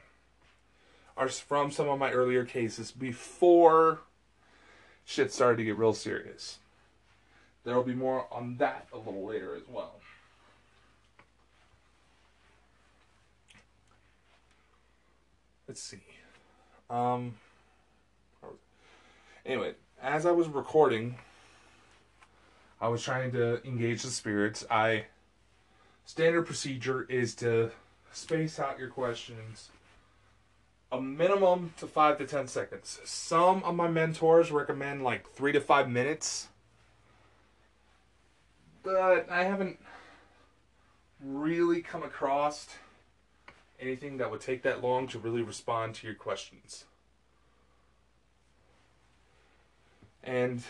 are 1.17 1.29
from 1.29 1.71
some 1.71 1.89
of 1.89 1.99
my 1.99 2.11
earlier 2.11 2.45
cases 2.45 2.91
before 2.91 4.01
shit 5.05 5.33
started 5.33 5.59
to 5.59 5.65
get 5.65 5.79
real 5.79 5.95
serious. 5.95 6.59
There 7.65 7.75
will 7.75 7.85
be 7.85 7.95
more 7.95 8.27
on 8.31 8.57
that 8.59 8.87
a 8.93 8.99
little 8.99 9.27
later 9.27 9.55
as 9.55 9.63
well. 9.69 9.95
Let's 15.67 15.83
see. 15.83 16.03
Um, 16.89 17.35
anyway, 19.45 19.75
as 20.01 20.27
I 20.27 20.31
was 20.31 20.47
recording, 20.47 21.17
I 22.81 22.89
was 22.89 23.03
trying 23.03 23.33
to 23.33 23.67
engage 23.67 24.03
the 24.03 24.11
spirits. 24.11 24.65
I 24.71 25.07
standard 26.07 26.47
procedure 26.47 27.05
is 27.11 27.35
to 27.35 27.71
space 28.13 28.59
out 28.59 28.79
your 28.79 28.89
questions 28.89 29.69
a 30.93 31.01
minimum 31.01 31.75
to 31.77 31.87
five 31.87 32.17
to 32.17 32.27
ten 32.27 32.47
seconds. 32.47 33.01
Some 33.05 33.63
of 33.65 33.75
my 33.75 33.89
mentors 33.89 34.53
recommend 34.53 35.03
like 35.03 35.29
three 35.29 35.53
to 35.53 35.61
five 35.61 35.91
minutes, 35.91 36.49
but 38.85 39.29
I 39.29 39.43
haven't 39.43 39.79
really 41.21 41.83
come 41.83 42.05
across 42.05 42.69
anything 43.81 44.17
that 44.19 44.31
would 44.31 44.41
take 44.41 44.63
that 44.63 44.83
long 44.83 45.09
to 45.09 45.19
really 45.19 45.43
respond 45.43 45.97
to 45.97 46.07
your 46.07 46.15
questions. 46.15 46.85
And 50.23 50.63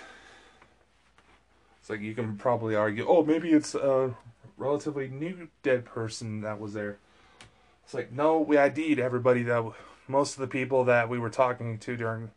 it's 1.80 1.90
like 1.90 2.00
you 2.00 2.14
can 2.14 2.36
probably 2.36 2.74
argue, 2.74 3.06
oh, 3.06 3.22
maybe 3.22 3.50
it's 3.50 3.74
a 3.74 4.14
relatively 4.56 5.08
new 5.08 5.48
dead 5.62 5.84
person 5.84 6.40
that 6.40 6.60
was 6.60 6.72
there. 6.72 6.98
It's 7.84 7.94
like, 7.94 8.12
no, 8.12 8.40
we 8.40 8.58
ID'd 8.58 8.98
everybody 8.98 9.42
that, 9.44 9.64
most 10.08 10.34
of 10.34 10.40
the 10.40 10.46
people 10.46 10.84
that 10.84 11.08
we 11.08 11.18
were 11.18 11.30
talking 11.30 11.78
to 11.78 11.96
during, 11.96 12.30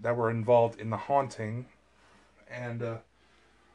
that 0.00 0.16
were 0.16 0.30
involved 0.30 0.80
in 0.80 0.90
the 0.90 0.96
haunting. 0.96 1.66
And 2.50 2.82
uh, 2.82 2.96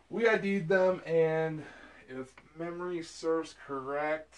we 0.09 0.27
ID'd 0.27 0.67
them, 0.67 1.01
and 1.05 1.63
if 2.07 2.33
memory 2.57 3.03
serves 3.03 3.55
correct, 3.65 4.35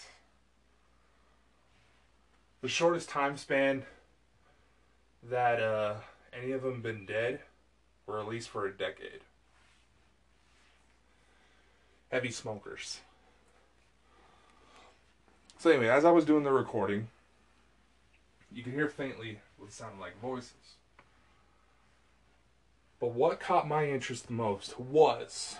the 2.62 2.68
shortest 2.68 3.10
time 3.10 3.38
span 3.38 3.84
that 5.24 5.62
uh, 5.62 5.96
any 6.34 6.52
of 6.52 6.64
them 6.64 6.82
been 6.82 7.06
dead 7.06 7.40
were 8.06 8.20
at 8.20 8.28
least 8.28 8.50
for 8.50 8.66
a 8.66 8.72
decade. 8.72 9.22
Heavy 12.12 12.32
smokers. 12.32 13.00
So 15.58 15.70
anyway, 15.70 15.88
as 15.88 16.06
I 16.06 16.12
was 16.12 16.26
doing 16.26 16.44
the 16.44 16.52
recording, 16.52 17.08
you 18.52 18.64
can 18.64 18.74
hear 18.74 18.88
faintly 18.88 19.40
what 19.58 19.72
sounded 19.72 20.00
like 20.00 20.20
voices. 20.20 20.76
But 23.00 23.14
what 23.14 23.40
caught 23.40 23.68
my 23.68 23.88
interest 23.88 24.28
the 24.28 24.34
most 24.34 24.80
was 24.80 25.56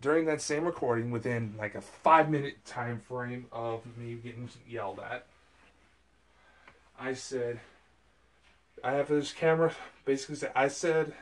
during 0.00 0.26
that 0.26 0.40
same 0.40 0.64
recording, 0.64 1.10
within 1.10 1.54
like 1.58 1.74
a 1.74 1.80
five 1.80 2.30
minute 2.30 2.64
time 2.64 3.00
frame 3.00 3.46
of 3.52 3.82
me 3.96 4.14
getting 4.14 4.48
yelled 4.68 5.00
at, 5.00 5.26
I 6.98 7.14
said, 7.14 7.60
I 8.82 8.92
have 8.92 9.08
this 9.08 9.32
camera. 9.32 9.72
Basically, 10.04 10.48
I 10.54 10.68
said 10.68 11.12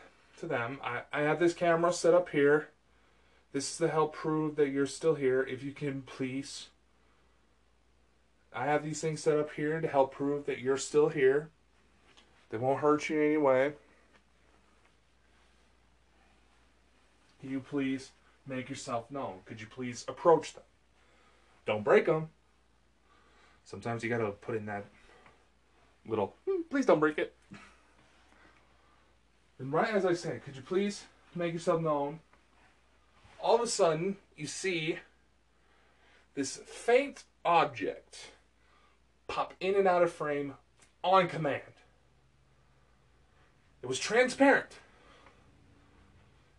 to 0.41 0.47
them, 0.47 0.79
I, 0.83 1.03
I 1.13 1.23
have 1.23 1.41
this 1.41 1.55
camera 1.55 1.93
set 1.93 2.15
up 2.15 2.31
here. 2.31 2.69
This 3.57 3.71
is 3.71 3.79
to 3.79 3.89
help 3.89 4.15
prove 4.15 4.57
that 4.57 4.69
you're 4.69 4.85
still 4.85 5.15
here. 5.15 5.41
If 5.43 5.63
you 5.63 5.73
can 5.73 6.03
please, 6.03 6.67
I 8.55 8.67
have 8.67 8.85
these 8.85 9.01
things 9.01 9.23
set 9.23 9.39
up 9.39 9.51
here 9.55 9.81
to 9.81 9.89
help 9.89 10.13
prove 10.13 10.45
that 10.45 10.59
you're 10.59 10.77
still 10.77 11.09
here. 11.09 11.49
They 12.51 12.59
won't 12.59 12.81
hurt 12.81 13.09
you 13.09 13.19
in 13.19 13.27
any 13.29 13.37
way. 13.39 13.73
Can 17.41 17.51
you 17.51 17.61
please 17.61 18.11
make 18.47 18.69
yourself 18.69 19.11
known? 19.11 19.39
Could 19.47 19.63
you 19.63 19.67
please 19.67 20.05
approach 20.07 20.53
them? 20.53 20.65
Don't 21.65 21.83
break 21.83 22.05
them. 22.05 22.29
Sometimes 23.65 24.05
you 24.05 24.11
gotta 24.11 24.33
put 24.33 24.57
in 24.57 24.67
that 24.67 24.85
little, 26.05 26.37
"Hmm, 26.45 26.61
please 26.69 26.85
don't 26.85 27.01
break 27.01 27.17
it. 27.17 27.35
And 29.59 29.73
right 29.73 29.95
as 29.95 30.05
I 30.05 30.13
say, 30.13 30.41
could 30.45 30.57
you 30.57 30.63
please 30.63 31.07
make 31.35 31.55
yourself 31.55 31.81
known? 31.81 32.21
All 33.47 33.55
of 33.55 33.61
a 33.61 33.69
sudden, 33.69 34.17
you 34.37 34.49
see 34.49 34.99
this 36.35 36.57
faint 36.67 37.23
object 37.45 38.33
pop 39.29 39.55
in 39.61 39.77
and 39.77 39.87
out 39.87 40.03
of 40.03 40.13
frame 40.13 40.55
on 41.05 41.29
command. 41.29 41.63
It 43.83 43.87
was 43.87 44.01
transparent. 44.01 44.81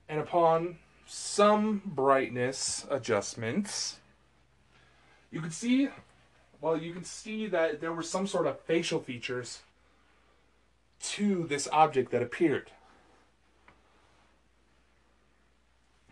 And 0.07 0.21
upon 0.21 0.77
some 1.05 1.81
brightness 1.85 2.87
adjustments, 2.89 3.97
you 5.29 5.41
could 5.41 5.51
see, 5.51 5.89
well, 6.61 6.77
you 6.77 6.93
can 6.93 7.03
see 7.03 7.47
that 7.47 7.81
there 7.81 7.91
were 7.91 8.01
some 8.01 8.27
sort 8.27 8.47
of 8.47 8.61
facial 8.61 9.01
features 9.01 9.59
to 11.01 11.43
this 11.47 11.67
object 11.73 12.11
that 12.11 12.23
appeared 12.23 12.71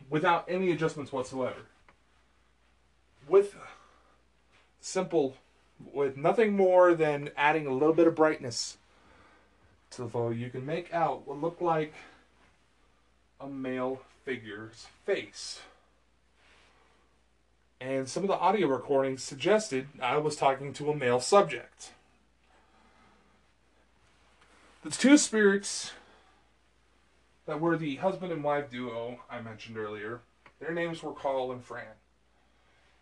without 0.09 0.45
any 0.47 0.71
adjustments 0.71 1.11
whatsoever. 1.11 1.61
With 3.27 3.55
simple, 4.79 5.35
with 5.93 6.15
nothing 6.17 6.55
more 6.55 6.93
than 6.93 7.31
adding 7.35 7.67
a 7.67 7.73
little 7.73 7.93
bit 7.93 8.07
of 8.07 8.15
brightness 8.15 8.77
to 9.91 10.03
the 10.03 10.09
photo, 10.09 10.29
you 10.29 10.49
can 10.49 10.65
make 10.65 10.93
out 10.93 11.27
what 11.27 11.41
looked 11.41 11.61
like 11.61 11.93
a 13.39 13.47
male 13.47 14.01
figure's 14.23 14.87
face. 15.05 15.61
And 17.81 18.07
some 18.07 18.23
of 18.23 18.29
the 18.29 18.37
audio 18.37 18.67
recordings 18.67 19.23
suggested 19.23 19.87
I 20.01 20.17
was 20.17 20.35
talking 20.35 20.71
to 20.73 20.89
a 20.89 20.95
male 20.95 21.19
subject. 21.19 21.91
The 24.83 24.91
two 24.91 25.17
spirits 25.17 25.91
that 27.45 27.59
were 27.59 27.77
the 27.77 27.95
husband 27.97 28.31
and 28.31 28.43
wife 28.43 28.69
duo 28.69 29.19
I 29.29 29.41
mentioned 29.41 29.77
earlier, 29.77 30.21
their 30.59 30.73
names 30.73 31.03
were 31.03 31.13
Carl 31.13 31.51
and 31.51 31.63
Fran. 31.63 31.85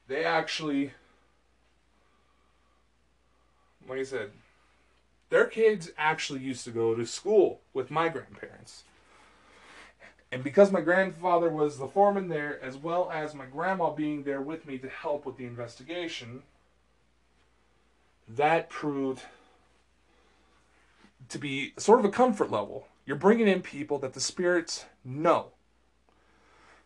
They 0.08 0.26
actually, 0.26 0.92
like 3.88 4.00
I 4.00 4.04
said, 4.04 4.32
their 5.30 5.46
kids 5.46 5.92
actually 5.98 6.42
used 6.42 6.66
to 6.66 6.72
go 6.72 6.94
to 6.94 7.06
school 7.06 7.62
with 7.74 7.90
my 7.90 8.10
grandparents. 8.10 8.84
And 10.32 10.44
because 10.44 10.72
my 10.72 10.82
grandfather 10.82 11.50
was 11.50 11.78
the 11.78 11.88
foreman 11.88 12.28
there, 12.28 12.60
as 12.62 12.76
well 12.76 13.10
as 13.12 13.36
my 13.36 13.46
grandma 13.46 13.92
being 13.92 14.24
there 14.24 14.42
with 14.42 14.66
me 14.66 14.80
to 14.80 14.90
help 14.90 15.26
with 15.26 15.38
the 15.38 15.46
investigation, 15.46 16.42
that 18.28 18.70
proved 18.70 19.22
to 21.30 21.38
be 21.38 21.74
sort 21.78 22.00
of 22.00 22.06
a 22.06 22.10
comfort 22.10 22.50
level. 22.50 22.88
You're 23.06 23.18
bringing 23.18 23.48
in 23.48 23.62
people 23.62 24.00
that 24.00 24.14
the 24.14 24.20
spirits 24.20 24.86
know. 25.04 25.48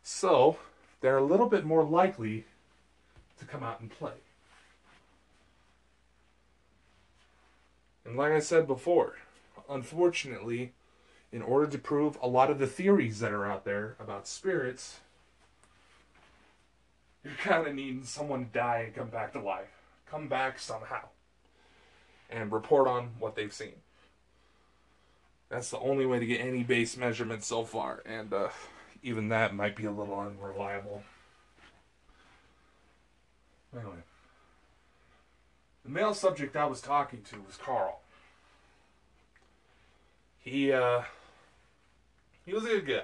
So, 0.01 0.58
they're 1.01 1.17
a 1.17 1.23
little 1.23 1.47
bit 1.47 1.65
more 1.65 1.84
likely 1.84 2.45
to 3.39 3.45
come 3.45 3.62
out 3.62 3.80
and 3.80 3.89
play. 3.89 4.13
And 8.06 8.15
like 8.15 8.32
I 8.32 8.39
said 8.39 8.67
before, 8.67 9.15
unfortunately, 9.69 10.71
in 11.32 11.41
order 11.41 11.67
to 11.67 11.77
prove 11.77 12.17
a 12.21 12.27
lot 12.27 12.49
of 12.49 12.58
the 12.58 12.67
theories 12.67 13.19
that 13.19 13.34
are 13.34 13.45
out 13.45 13.65
there 13.65 13.95
about 13.99 14.27
spirits, 14.27 15.01
you're 17.23 17.34
kind 17.34 17.67
of 17.67 17.75
needing 17.75 18.06
someone 18.06 18.45
to 18.45 18.51
die 18.51 18.84
and 18.86 18.95
come 18.95 19.10
back 19.10 19.34
to 19.34 19.41
life. 19.41 19.67
Come 20.10 20.30
back 20.30 20.58
somehow. 20.58 21.10
And 22.30 22.51
report 22.51 22.88
on 22.88 23.10
what 23.19 23.36
they've 23.36 23.53
seen. 23.53 23.73
That's 25.49 25.71
the 25.71 25.79
only 25.79 26.05
way 26.05 26.19
to 26.19 26.25
get 26.25 26.41
any 26.41 26.63
base 26.63 26.97
measurement 26.97 27.43
so 27.43 27.63
far. 27.63 28.03
And 28.05 28.33
uh, 28.33 28.49
even 29.01 29.29
that 29.29 29.55
might 29.55 29.75
be 29.75 29.86
a 29.86 29.91
little 29.91 30.19
unreliable. 30.19 31.03
Anyway, 33.73 34.03
the 35.83 35.91
male 35.91 36.13
subject 36.13 36.55
I 36.55 36.65
was 36.65 36.81
talking 36.81 37.21
to 37.23 37.41
was 37.41 37.57
Carl. 37.57 38.01
He, 40.39 40.71
uh, 40.71 41.03
he 42.45 42.53
was 42.53 42.63
a 42.63 42.67
good 42.67 42.88
guy. 42.88 43.03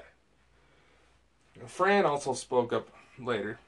Fran 1.67 2.05
also 2.05 2.33
spoke 2.33 2.73
up 2.73 2.87
later. 3.19 3.59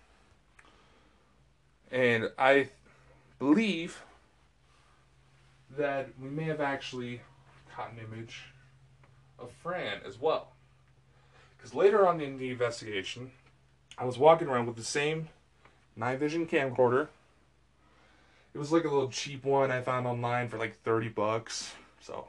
And 1.91 2.31
I 2.38 2.69
believe 3.39 4.01
that 5.77 6.09
we 6.19 6.29
may 6.29 6.45
have 6.45 6.61
actually 6.61 7.21
caught 7.73 7.91
an 7.91 7.99
image 7.99 8.43
of 9.39 9.51
Fran 9.51 9.99
as 10.05 10.19
well. 10.19 10.53
Because 11.57 11.73
later 11.73 12.07
on 12.07 12.21
in 12.21 12.37
the 12.37 12.51
investigation, 12.51 13.31
I 13.97 14.05
was 14.05 14.17
walking 14.17 14.47
around 14.47 14.67
with 14.67 14.75
the 14.75 14.83
same 14.83 15.29
night 15.95 16.19
vision 16.19 16.45
camcorder. 16.45 17.07
It 18.53 18.57
was 18.57 18.71
like 18.71 18.85
a 18.85 18.89
little 18.89 19.09
cheap 19.09 19.43
one 19.43 19.71
I 19.71 19.81
found 19.81 20.07
online 20.07 20.47
for 20.47 20.57
like 20.57 20.81
30 20.83 21.09
bucks. 21.09 21.73
So 21.99 22.27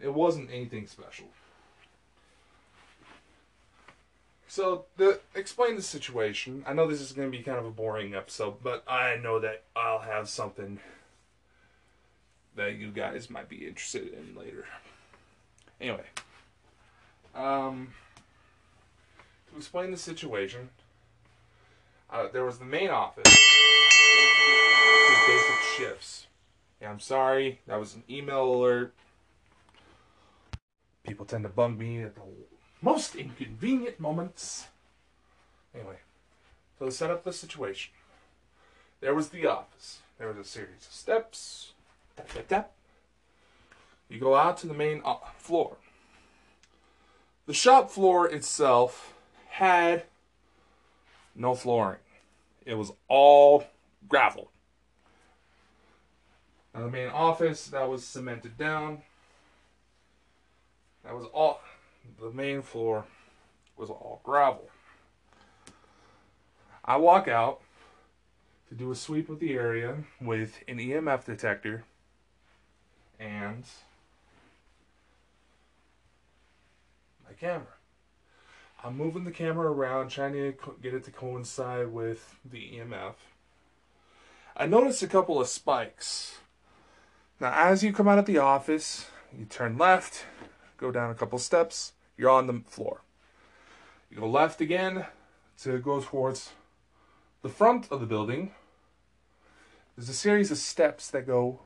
it 0.00 0.12
wasn't 0.12 0.50
anything 0.50 0.86
special. 0.86 1.26
So, 4.52 4.84
the 4.98 5.18
explain 5.34 5.76
the 5.76 5.82
situation. 5.82 6.62
I 6.66 6.74
know 6.74 6.86
this 6.86 7.00
is 7.00 7.12
going 7.12 7.32
to 7.32 7.34
be 7.34 7.42
kind 7.42 7.58
of 7.58 7.64
a 7.64 7.70
boring 7.70 8.14
episode, 8.14 8.62
but 8.62 8.84
I 8.86 9.16
know 9.16 9.38
that 9.38 9.62
I'll 9.74 10.00
have 10.00 10.28
something 10.28 10.78
that 12.54 12.74
you 12.74 12.90
guys 12.90 13.30
might 13.30 13.48
be 13.48 13.66
interested 13.66 14.12
in 14.12 14.36
later. 14.38 14.66
Anyway, 15.82 16.04
um, 17.34 17.92
to 19.50 19.56
explain 19.56 19.90
the 19.90 19.96
situation, 19.96 20.68
uh, 22.08 22.28
there 22.32 22.44
was 22.44 22.58
the 22.58 22.64
main 22.64 22.88
office, 22.88 23.24
basic 25.26 25.56
shifts. 25.76 26.26
Yeah, 26.80 26.88
I'm 26.88 27.00
sorry, 27.00 27.58
that 27.66 27.80
was 27.80 27.96
an 27.96 28.04
email 28.08 28.44
alert. 28.44 28.94
People 31.04 31.26
tend 31.26 31.42
to 31.42 31.48
bug 31.48 31.76
me 31.76 32.02
at 32.02 32.14
the 32.14 32.22
most 32.80 33.16
inconvenient 33.16 33.98
moments. 33.98 34.68
Anyway, 35.74 35.96
so 36.78 36.84
to 36.84 36.92
set 36.92 37.10
up 37.10 37.24
the 37.24 37.32
situation, 37.32 37.92
there 39.00 39.16
was 39.16 39.30
the 39.30 39.46
office. 39.46 39.98
There 40.16 40.28
was 40.28 40.38
a 40.38 40.44
series 40.44 40.86
of 40.86 40.92
steps. 40.92 41.72
Tap, 42.16 42.28
tap, 42.28 42.46
tap. 42.46 42.72
You 44.12 44.20
go 44.20 44.34
out 44.34 44.58
to 44.58 44.66
the 44.66 44.74
main 44.74 45.00
uh, 45.06 45.14
floor. 45.38 45.78
The 47.46 47.54
shop 47.54 47.90
floor 47.90 48.28
itself 48.28 49.14
had 49.48 50.04
no 51.34 51.54
flooring. 51.54 52.00
It 52.66 52.74
was 52.74 52.92
all 53.08 53.64
gravel. 54.10 54.50
Now 56.74 56.82
the 56.82 56.90
main 56.90 57.08
office 57.08 57.68
that 57.68 57.88
was 57.88 58.04
cemented 58.04 58.58
down. 58.58 59.00
That 61.04 61.14
was 61.14 61.24
all 61.32 61.62
the 62.20 62.30
main 62.32 62.60
floor 62.60 63.06
was 63.78 63.88
all 63.88 64.20
gravel. 64.24 64.68
I 66.84 66.98
walk 66.98 67.28
out 67.28 67.62
to 68.68 68.74
do 68.74 68.90
a 68.90 68.94
sweep 68.94 69.30
of 69.30 69.40
the 69.40 69.54
area 69.54 70.04
with 70.20 70.62
an 70.68 70.76
EMF 70.76 71.24
detector 71.24 71.84
and 73.18 73.64
camera. 77.42 77.74
I'm 78.84 78.96
moving 78.96 79.24
the 79.24 79.32
camera 79.32 79.72
around, 79.72 80.10
trying 80.10 80.32
to 80.34 80.54
get 80.80 80.94
it 80.94 81.02
to 81.04 81.10
coincide 81.10 81.88
with 81.88 82.36
the 82.48 82.78
EMF. 82.78 83.14
I 84.56 84.66
noticed 84.66 85.02
a 85.02 85.08
couple 85.08 85.40
of 85.40 85.48
spikes. 85.48 86.38
Now, 87.40 87.52
as 87.52 87.82
you 87.82 87.92
come 87.92 88.06
out 88.06 88.20
of 88.20 88.26
the 88.26 88.38
office, 88.38 89.06
you 89.36 89.44
turn 89.44 89.76
left, 89.76 90.24
go 90.76 90.92
down 90.92 91.10
a 91.10 91.16
couple 91.16 91.36
steps, 91.40 91.94
you're 92.16 92.30
on 92.30 92.46
the 92.46 92.62
floor. 92.68 93.00
You 94.08 94.18
go 94.18 94.28
left 94.28 94.60
again 94.60 95.06
to 95.62 95.78
go 95.78 96.00
towards 96.00 96.50
the 97.42 97.48
front 97.48 97.90
of 97.90 97.98
the 97.98 98.06
building. 98.06 98.52
There's 99.96 100.08
a 100.08 100.14
series 100.14 100.52
of 100.52 100.58
steps 100.58 101.10
that 101.10 101.26
go 101.26 101.62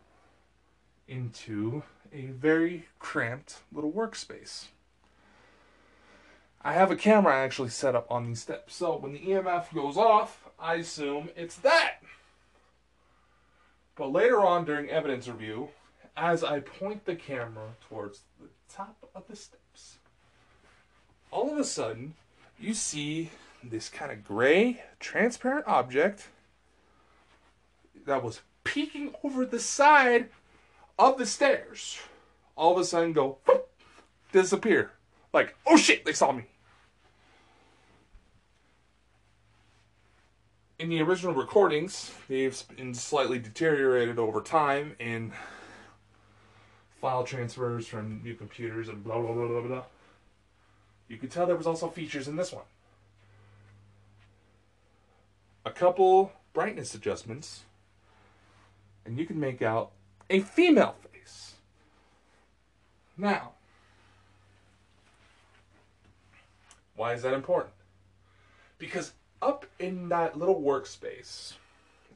into 1.06 1.82
a 2.14 2.26
very 2.26 2.86
cramped 2.98 3.58
little 3.70 3.92
workspace. 3.92 4.68
I 6.66 6.72
have 6.72 6.90
a 6.90 6.96
camera 6.96 7.32
actually 7.32 7.68
set 7.68 7.94
up 7.94 8.10
on 8.10 8.26
these 8.26 8.40
steps, 8.40 8.74
so 8.74 8.96
when 8.96 9.12
the 9.12 9.20
EMF 9.20 9.72
goes 9.72 9.96
off, 9.96 10.48
I 10.58 10.74
assume 10.74 11.28
it's 11.36 11.54
that. 11.58 11.98
But 13.94 14.10
later 14.10 14.40
on 14.40 14.64
during 14.64 14.90
evidence 14.90 15.28
review, 15.28 15.68
as 16.16 16.42
I 16.42 16.58
point 16.58 17.04
the 17.04 17.14
camera 17.14 17.68
towards 17.88 18.22
the 18.40 18.48
top 18.68 18.96
of 19.14 19.28
the 19.28 19.36
steps, 19.36 19.98
all 21.30 21.52
of 21.52 21.56
a 21.56 21.62
sudden 21.62 22.14
you 22.58 22.74
see 22.74 23.30
this 23.62 23.88
kind 23.88 24.10
of 24.10 24.24
gray, 24.24 24.82
transparent 24.98 25.68
object 25.68 26.30
that 28.06 28.24
was 28.24 28.40
peeking 28.64 29.14
over 29.22 29.46
the 29.46 29.60
side 29.60 30.30
of 30.98 31.16
the 31.16 31.26
stairs. 31.26 32.00
All 32.56 32.72
of 32.72 32.78
a 32.78 32.84
sudden 32.84 33.12
go 33.12 33.38
whoop, 33.46 33.68
disappear. 34.32 34.90
Like, 35.32 35.54
oh 35.64 35.76
shit, 35.76 36.04
they 36.04 36.12
saw 36.12 36.32
me. 36.32 36.42
In 40.78 40.90
the 40.90 41.00
original 41.00 41.32
recordings, 41.32 42.12
they've 42.28 42.62
been 42.76 42.92
slightly 42.92 43.38
deteriorated 43.38 44.18
over 44.18 44.42
time 44.42 44.94
in 44.98 45.32
file 47.00 47.24
transfers 47.24 47.86
from 47.86 48.22
new 48.22 48.34
computers 48.34 48.90
and 48.90 49.02
blah 49.02 49.18
blah 49.18 49.32
blah 49.32 49.48
blah 49.48 49.60
blah. 49.62 49.82
You 51.08 51.16
could 51.16 51.30
tell 51.30 51.46
there 51.46 51.56
was 51.56 51.66
also 51.66 51.88
features 51.88 52.28
in 52.28 52.36
this 52.36 52.52
one. 52.52 52.64
A 55.64 55.70
couple 55.70 56.32
brightness 56.52 56.94
adjustments, 56.94 57.62
and 59.06 59.18
you 59.18 59.24
can 59.24 59.40
make 59.40 59.62
out 59.62 59.92
a 60.28 60.40
female 60.40 60.94
face. 61.10 61.54
Now, 63.16 63.52
why 66.96 67.14
is 67.14 67.22
that 67.22 67.32
important? 67.32 67.72
Because 68.78 69.12
up 69.42 69.66
in 69.78 70.08
that 70.08 70.38
little 70.38 70.60
workspace 70.60 71.54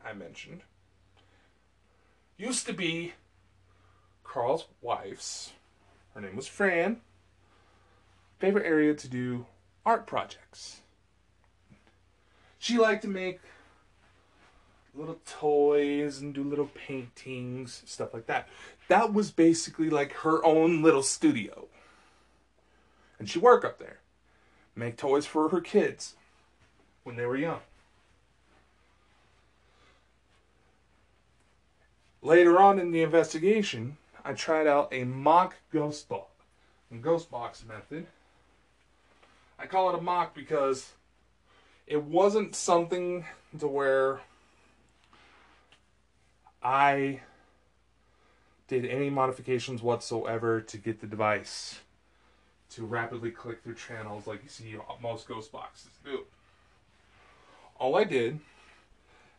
I 0.04 0.12
mentioned 0.12 0.62
used 2.37 2.66
to 2.66 2.72
be 2.72 3.12
Carl's 4.24 4.66
wife's. 4.80 5.52
Her 6.14 6.20
name 6.20 6.37
was 6.37 6.46
Fran 6.46 7.00
favorite 8.40 8.66
area 8.66 8.94
to 8.94 9.06
do 9.09 9.46
art 9.85 10.06
projects. 10.06 10.80
She 12.59 12.78
liked 12.78 13.02
to 13.02 13.09
make 13.09 13.40
little 14.94 15.20
toys 15.26 16.20
and 16.20 16.35
do 16.35 16.42
little 16.42 16.70
paintings, 16.74 17.83
stuff 17.87 18.12
like 18.12 18.26
that. 18.26 18.48
That 18.88 19.12
was 19.12 19.30
basically 19.30 19.90
like 19.90 20.12
her 20.12 20.44
own 20.44 20.83
little 20.83 21.02
studio. 21.02 21.68
And 23.18 23.28
she 23.28 23.38
worked 23.38 23.64
up 23.64 23.78
there. 23.78 24.00
Make 24.74 24.96
toys 24.96 25.26
for 25.26 25.50
her 25.50 25.61
kids 25.61 26.16
when 27.05 27.17
they 27.17 27.27
were 27.27 27.37
young. 27.37 27.61
Later 32.23 32.59
on 32.59 32.79
in 32.79 32.91
the 32.91 33.03
investigation, 33.03 33.97
I 34.25 34.35
tried 34.35 34.67
out 34.67 34.89
a 34.93 35.05
mock 35.05 35.57
ghost 35.73 36.09
box, 36.09 36.31
ghost 37.01 37.31
box 37.31 37.65
method 37.67 38.07
I 39.61 39.67
call 39.67 39.91
it 39.91 39.99
a 39.99 40.01
mock 40.01 40.35
because 40.35 40.93
it 41.87 42.03
wasn't 42.03 42.57
something 42.57 43.27
to 43.59 43.69
where 43.69 44.21
I 46.63 47.21
did 48.69 48.87
any 48.87 49.11
modifications 49.11 49.83
whatsoever 49.83 50.63
to 50.63 50.79
get 50.79 51.03
the 51.03 51.07
device 51.07 51.81
to 52.71 52.87
rapidly 52.87 53.31
click 53.31 53.63
through 53.63 53.75
channels 53.75 54.27
like 54.27 54.43
you 54.43 54.49
see 54.49 54.77
most 55.03 55.29
ghost 55.29 55.53
boxes 55.53 55.91
do. 56.03 56.21
All 57.81 57.97
I 57.97 58.05
did 58.05 58.38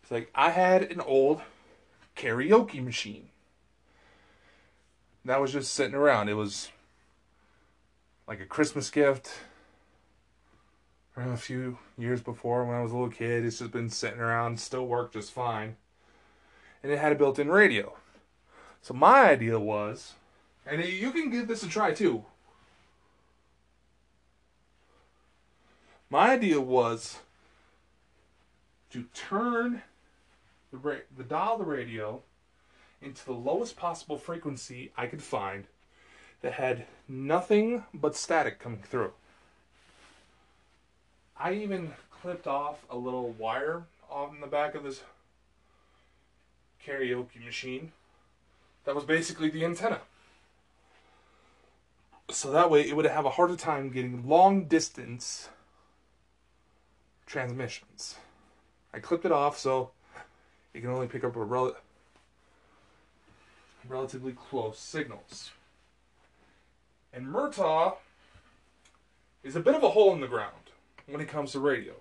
is 0.04 0.12
like 0.12 0.30
I 0.36 0.50
had 0.50 0.92
an 0.92 1.00
old 1.00 1.42
karaoke 2.18 2.84
machine 2.84 3.30
that 5.24 5.40
was 5.40 5.54
just 5.54 5.74
sitting 5.74 5.96
around. 5.96 6.28
It 6.28 6.34
was 6.34 6.70
like 8.28 8.42
a 8.42 8.46
Christmas 8.46 8.90
gift 8.90 9.32
Around 11.18 11.34
a 11.34 11.38
few 11.38 11.78
years 11.98 12.22
before 12.22 12.64
when 12.64 12.78
I 12.78 12.82
was 12.82 12.92
a 12.92 12.96
little 12.96 13.10
kid. 13.10 13.44
It's 13.44 13.60
just 13.60 13.72
been 13.72 13.90
sitting 13.90 14.22
around, 14.22 14.60
still 14.60 14.88
worked 14.88 15.14
just 15.14 15.34
fine. 15.34 15.76
And 16.82 16.92
it 16.92 17.00
had 17.00 17.12
a 17.12 17.16
built 17.16 17.38
in 17.38 17.50
radio. 17.50 17.98
So 18.82 18.94
my 18.94 19.30
idea 19.30 19.60
was, 19.60 20.14
and 20.66 20.84
you 20.84 21.12
can 21.12 21.30
give 21.30 21.50
this 21.50 21.64
a 21.64 21.68
try 21.68 21.92
too. 21.94 22.24
My 26.10 26.32
idea 26.32 26.62
was 26.62 27.20
to 28.92 29.06
turn 29.14 29.82
the, 30.72 30.78
ra- 30.78 30.96
the 31.16 31.24
dial 31.24 31.54
of 31.54 31.60
the 31.60 31.66
radio 31.66 32.22
into 33.02 33.26
the 33.26 33.34
lowest 33.34 33.76
possible 33.76 34.18
frequency 34.18 34.92
I 34.96 35.08
could 35.08 35.24
find 35.24 35.66
that 36.42 36.54
had 36.54 36.86
nothing 37.08 37.84
but 37.94 38.16
static 38.16 38.60
coming 38.60 38.84
through. 38.84 39.12
I 41.38 41.54
even 41.54 41.94
clipped 42.22 42.48
off 42.48 42.86
a 42.90 42.98
little 42.98 43.32
wire 43.32 43.84
on 44.10 44.42
the 44.42 44.48
back 44.48 44.76
of 44.76 44.84
this 44.84 45.02
karaoke 46.86 47.44
machine 47.44 47.92
that 48.86 48.96
was 48.96 49.04
basically 49.04 49.50
the 49.50 49.66
antenna. 49.66 50.02
So 52.30 52.52
that 52.52 52.70
way 52.70 52.82
it 52.82 52.96
would 52.96 53.06
have 53.06 53.26
a 53.26 53.32
harder 53.32 53.56
time 53.56 53.90
getting 53.90 54.28
long 54.28 54.66
distance 54.66 55.50
transmissions. 57.26 58.16
I 58.94 59.00
clipped 59.00 59.26
it 59.26 59.32
off 59.32 59.58
so 59.58 59.92
you 60.74 60.82
can 60.82 60.90
only 60.90 61.08
pick 61.08 61.24
up 61.24 61.36
a 61.36 61.44
rel- 61.44 61.78
relatively 63.88 64.34
close 64.34 64.80
signals. 64.80 65.52
And 67.14 67.28
Murtaugh 67.28 67.96
is 69.44 69.56
a 69.56 69.60
bit 69.60 69.76
of 69.76 69.84
a 69.84 69.90
hole 69.90 70.14
in 70.14 70.22
the 70.22 70.28
ground 70.28 70.72
when 71.08 71.22
it 71.22 71.28
comes 71.28 71.52
to 71.52 71.60
radio. 71.60 71.94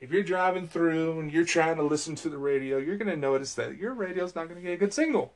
If 0.00 0.12
you're 0.12 0.22
driving 0.22 0.68
through 0.68 1.18
and 1.18 1.32
you're 1.32 1.44
trying 1.44 1.76
to 1.76 1.82
listen 1.82 2.14
to 2.16 2.28
the 2.28 2.38
radio, 2.38 2.78
you're 2.78 2.96
going 2.96 3.10
to 3.10 3.16
notice 3.16 3.54
that 3.54 3.76
your 3.76 3.94
radio's 3.94 4.34
not 4.34 4.48
going 4.48 4.60
to 4.60 4.62
get 4.62 4.74
a 4.74 4.76
good 4.76 4.94
signal. 4.94 5.32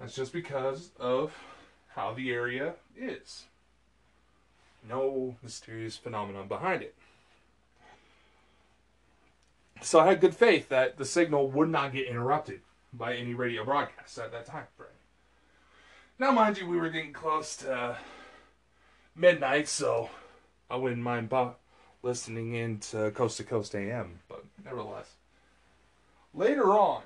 That's 0.00 0.14
just 0.14 0.32
because 0.32 0.90
of 0.98 1.36
how 1.94 2.14
the 2.14 2.32
area 2.32 2.74
is. 2.96 3.44
No 4.88 5.36
mysterious 5.42 5.96
phenomenon 5.96 6.48
behind 6.48 6.82
it. 6.82 6.94
So 9.82 9.98
I 9.98 10.06
had 10.06 10.20
good 10.20 10.34
faith 10.34 10.68
that 10.68 10.96
the 10.96 11.04
signal 11.04 11.50
would 11.50 11.68
not 11.68 11.92
get 11.92 12.06
interrupted 12.06 12.60
by 12.92 13.14
any 13.14 13.34
radio 13.34 13.64
broadcasts 13.64 14.16
at 14.16 14.30
that 14.30 14.46
time 14.46 14.66
frame. 14.76 14.88
Now, 16.18 16.30
mind 16.30 16.56
you, 16.56 16.68
we 16.68 16.76
were 16.76 16.88
getting 16.88 17.12
close 17.12 17.56
to 17.56 17.96
midnight, 19.16 19.66
so 19.68 20.08
I 20.70 20.76
wouldn't 20.76 21.02
mind 21.02 21.32
listening 22.02 22.54
in 22.54 22.78
to 22.78 23.10
Coast 23.10 23.38
to 23.38 23.44
Coast 23.44 23.74
AM, 23.74 24.20
but 24.28 24.44
nevertheless. 24.64 25.14
Later 26.32 26.70
on 26.70 27.02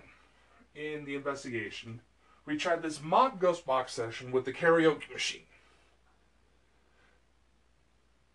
in 0.74 1.06
the 1.06 1.14
investigation, 1.14 2.00
we 2.44 2.56
tried 2.56 2.82
this 2.82 3.02
mock 3.02 3.40
ghost 3.40 3.64
box 3.64 3.92
session 3.92 4.30
with 4.30 4.44
the 4.44 4.52
karaoke 4.52 5.10
machine. 5.10 5.42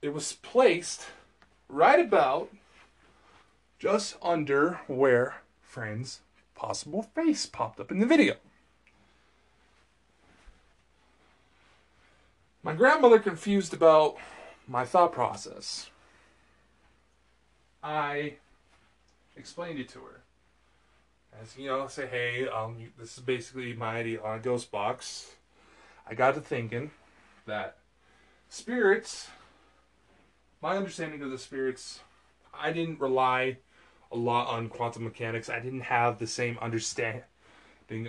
It 0.01 0.13
was 0.13 0.33
placed 0.33 1.05
right 1.69 1.99
about 1.99 2.51
just 3.81 4.15
under 4.21 4.79
where 4.85 5.41
Fran's 5.63 6.19
possible 6.53 7.01
face 7.01 7.47
popped 7.47 7.79
up 7.79 7.89
in 7.89 7.97
the 7.97 8.05
video. 8.05 8.35
My 12.61 12.73
grandmother 12.73 13.17
confused 13.17 13.73
about 13.73 14.17
my 14.67 14.85
thought 14.85 15.11
process. 15.11 15.89
I 17.81 18.35
explained 19.35 19.79
it 19.79 19.89
to 19.89 19.99
her. 20.01 20.21
As 21.41 21.57
you 21.57 21.65
know, 21.65 21.81
I 21.81 21.87
say, 21.87 22.05
hey, 22.05 22.47
um, 22.47 22.77
this 22.99 23.17
is 23.17 23.23
basically 23.23 23.73
my 23.73 23.95
idea 23.95 24.21
on 24.21 24.37
a 24.37 24.41
ghost 24.41 24.69
box. 24.69 25.31
I 26.07 26.13
got 26.13 26.35
to 26.35 26.41
thinking 26.41 26.91
that 27.47 27.77
spirits, 28.47 29.29
my 30.61 30.77
understanding 30.77 31.23
of 31.23 31.31
the 31.31 31.39
spirits, 31.39 32.01
I 32.53 32.71
didn't 32.71 32.99
rely 32.99 33.57
a 34.11 34.17
lot 34.17 34.47
on 34.47 34.69
quantum 34.69 35.03
mechanics. 35.03 35.49
I 35.49 35.59
didn't 35.59 35.81
have 35.81 36.19
the 36.19 36.27
same 36.27 36.57
understanding 36.61 37.23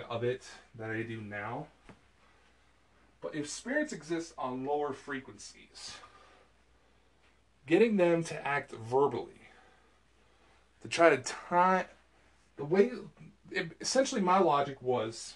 of 0.09 0.23
it 0.23 0.45
that 0.75 0.89
I 0.89 1.03
do 1.03 1.21
now. 1.21 1.67
But 3.21 3.35
if 3.35 3.49
spirits 3.49 3.93
exist 3.93 4.33
on 4.37 4.65
lower 4.65 4.91
frequencies, 4.91 5.95
getting 7.65 7.95
them 7.95 8.23
to 8.25 8.47
act 8.47 8.73
verbally, 8.73 9.49
to 10.81 10.89
try 10.89 11.09
to 11.09 11.17
tie 11.17 11.85
the 12.57 12.65
way, 12.65 12.91
it, 13.49 13.71
essentially, 13.79 14.19
my 14.19 14.39
logic 14.39 14.81
was 14.81 15.35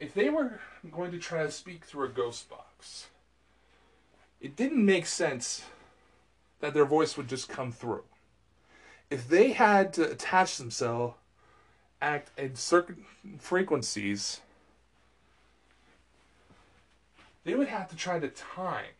if 0.00 0.14
they 0.14 0.30
were 0.30 0.60
going 0.90 1.10
to 1.10 1.18
try 1.18 1.42
to 1.42 1.50
speak 1.50 1.84
through 1.84 2.06
a 2.06 2.08
ghost 2.08 2.48
box, 2.48 3.08
it 4.40 4.56
didn't 4.56 4.84
make 4.84 5.06
sense 5.06 5.64
that 6.60 6.72
their 6.72 6.84
voice 6.84 7.16
would 7.16 7.28
just 7.28 7.48
come 7.48 7.72
through. 7.72 8.04
If 9.10 9.28
they 9.28 9.52
had 9.52 9.92
to 9.94 10.10
attach 10.10 10.58
themselves, 10.58 11.14
act 12.00 12.30
at 12.38 12.58
certain 12.58 13.04
frequencies, 13.38 14.40
they 17.44 17.54
would 17.54 17.68
have 17.68 17.88
to 17.90 17.96
try 17.96 18.18
to 18.18 18.28
time 18.28 18.92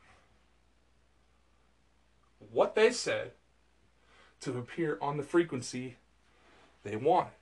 what 2.51 2.75
they 2.75 2.91
said 2.91 3.33
to 4.41 4.57
appear 4.57 4.99
on 5.03 5.17
the 5.17 5.23
frequency 5.23 5.97
they 6.85 6.97
wanted. 6.97 7.33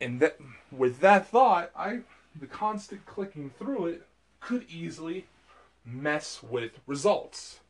And 0.00 0.20
that 0.20 0.38
with 0.70 1.00
that 1.00 1.28
thought, 1.28 1.70
I 1.74 2.00
the 2.38 2.46
constant 2.46 3.06
clicking 3.06 3.50
through 3.58 3.86
it 3.86 4.06
could 4.40 4.66
easily 4.68 5.26
mess 5.84 6.42
with 6.42 6.72
results. 6.86 7.60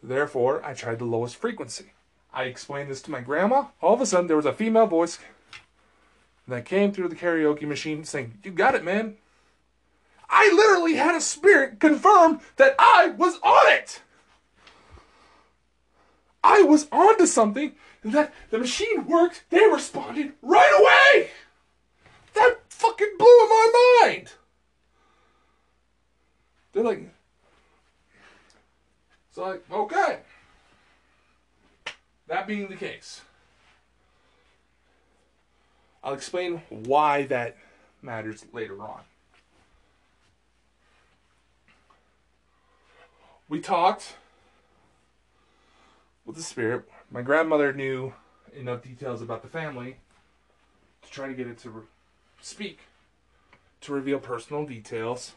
Therefore, 0.00 0.64
I 0.64 0.74
tried 0.74 1.00
the 1.00 1.04
lowest 1.04 1.34
frequency. 1.34 1.92
I 2.38 2.44
explained 2.44 2.88
this 2.88 3.02
to 3.02 3.10
my 3.10 3.20
grandma. 3.20 3.64
All 3.82 3.94
of 3.94 4.00
a 4.00 4.06
sudden, 4.06 4.28
there 4.28 4.36
was 4.36 4.46
a 4.46 4.52
female 4.52 4.86
voice 4.86 5.18
that 6.46 6.64
came 6.64 6.92
through 6.92 7.08
the 7.08 7.16
karaoke 7.16 7.66
machine 7.66 8.04
saying, 8.04 8.38
You 8.44 8.52
got 8.52 8.76
it, 8.76 8.84
man. 8.84 9.16
I 10.30 10.48
literally 10.54 10.94
had 10.94 11.16
a 11.16 11.20
spirit 11.20 11.80
confirm 11.80 12.38
that 12.54 12.76
I 12.78 13.08
was 13.08 13.40
on 13.42 13.72
it. 13.72 14.02
I 16.44 16.62
was 16.62 16.86
onto 16.92 17.26
something, 17.26 17.72
that 18.04 18.32
the 18.50 18.58
machine 18.58 19.04
worked. 19.06 19.42
They 19.50 19.66
responded 19.66 20.34
right 20.40 20.78
away. 20.78 21.30
That 22.34 22.58
fucking 22.68 23.14
blew 23.18 23.26
my 23.48 24.02
mind. 24.04 24.30
They're 26.70 26.84
like, 26.84 27.12
so 29.32 29.42
like, 29.42 29.64
okay. 29.72 30.20
That 32.28 32.46
being 32.46 32.68
the 32.68 32.76
case, 32.76 33.22
I'll 36.04 36.12
explain 36.12 36.62
why 36.68 37.24
that 37.24 37.56
matters 38.02 38.44
later 38.52 38.82
on. 38.82 39.00
We 43.48 43.60
talked 43.60 44.16
with 46.26 46.36
the 46.36 46.42
spirit. 46.42 46.86
My 47.10 47.22
grandmother 47.22 47.72
knew 47.72 48.12
enough 48.54 48.82
details 48.82 49.22
about 49.22 49.42
the 49.42 49.48
family 49.48 49.96
to 51.02 51.10
try 51.10 51.28
to 51.28 51.34
get 51.34 51.46
it 51.46 51.58
to 51.60 51.70
re- 51.70 51.82
speak, 52.42 52.80
to 53.80 53.94
reveal 53.94 54.18
personal 54.18 54.66
details 54.66 55.32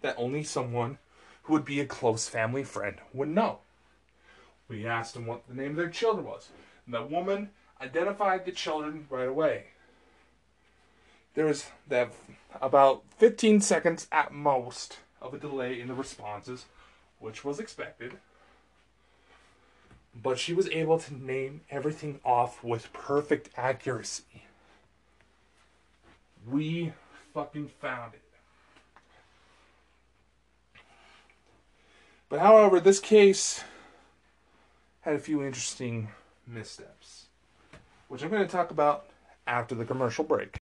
that 0.00 0.16
only 0.18 0.42
someone 0.42 0.98
who 1.44 1.52
would 1.52 1.64
be 1.64 1.78
a 1.78 1.86
close 1.86 2.28
family 2.28 2.64
friend 2.64 2.96
would 3.14 3.28
know. 3.28 3.60
We 4.68 4.86
asked 4.86 5.14
them 5.14 5.26
what 5.26 5.46
the 5.46 5.54
name 5.54 5.70
of 5.70 5.76
their 5.76 5.88
children 5.88 6.26
was. 6.26 6.48
And 6.84 6.94
the 6.94 7.02
woman 7.02 7.50
identified 7.80 8.44
the 8.44 8.52
children 8.52 9.06
right 9.10 9.28
away. 9.28 9.66
There 11.34 11.46
was 11.46 11.66
that 11.88 12.12
about 12.60 13.02
15 13.18 13.60
seconds 13.60 14.08
at 14.10 14.32
most 14.32 14.98
of 15.20 15.34
a 15.34 15.38
delay 15.38 15.80
in 15.80 15.88
the 15.88 15.94
responses, 15.94 16.64
which 17.18 17.44
was 17.44 17.60
expected. 17.60 18.14
But 20.14 20.38
she 20.38 20.54
was 20.54 20.68
able 20.70 20.98
to 20.98 21.14
name 21.14 21.60
everything 21.70 22.20
off 22.24 22.64
with 22.64 22.92
perfect 22.92 23.50
accuracy. 23.56 24.44
We 26.48 26.94
fucking 27.34 27.68
found 27.68 28.14
it. 28.14 28.22
But 32.30 32.40
however, 32.40 32.80
this 32.80 32.98
case 32.98 33.62
had 35.06 35.14
a 35.14 35.20
few 35.20 35.44
interesting 35.44 36.08
missteps, 36.48 37.26
which 38.08 38.24
I'm 38.24 38.28
going 38.28 38.44
to 38.44 38.50
talk 38.50 38.72
about 38.72 39.06
after 39.46 39.76
the 39.76 39.84
commercial 39.84 40.24
break. 40.24 40.56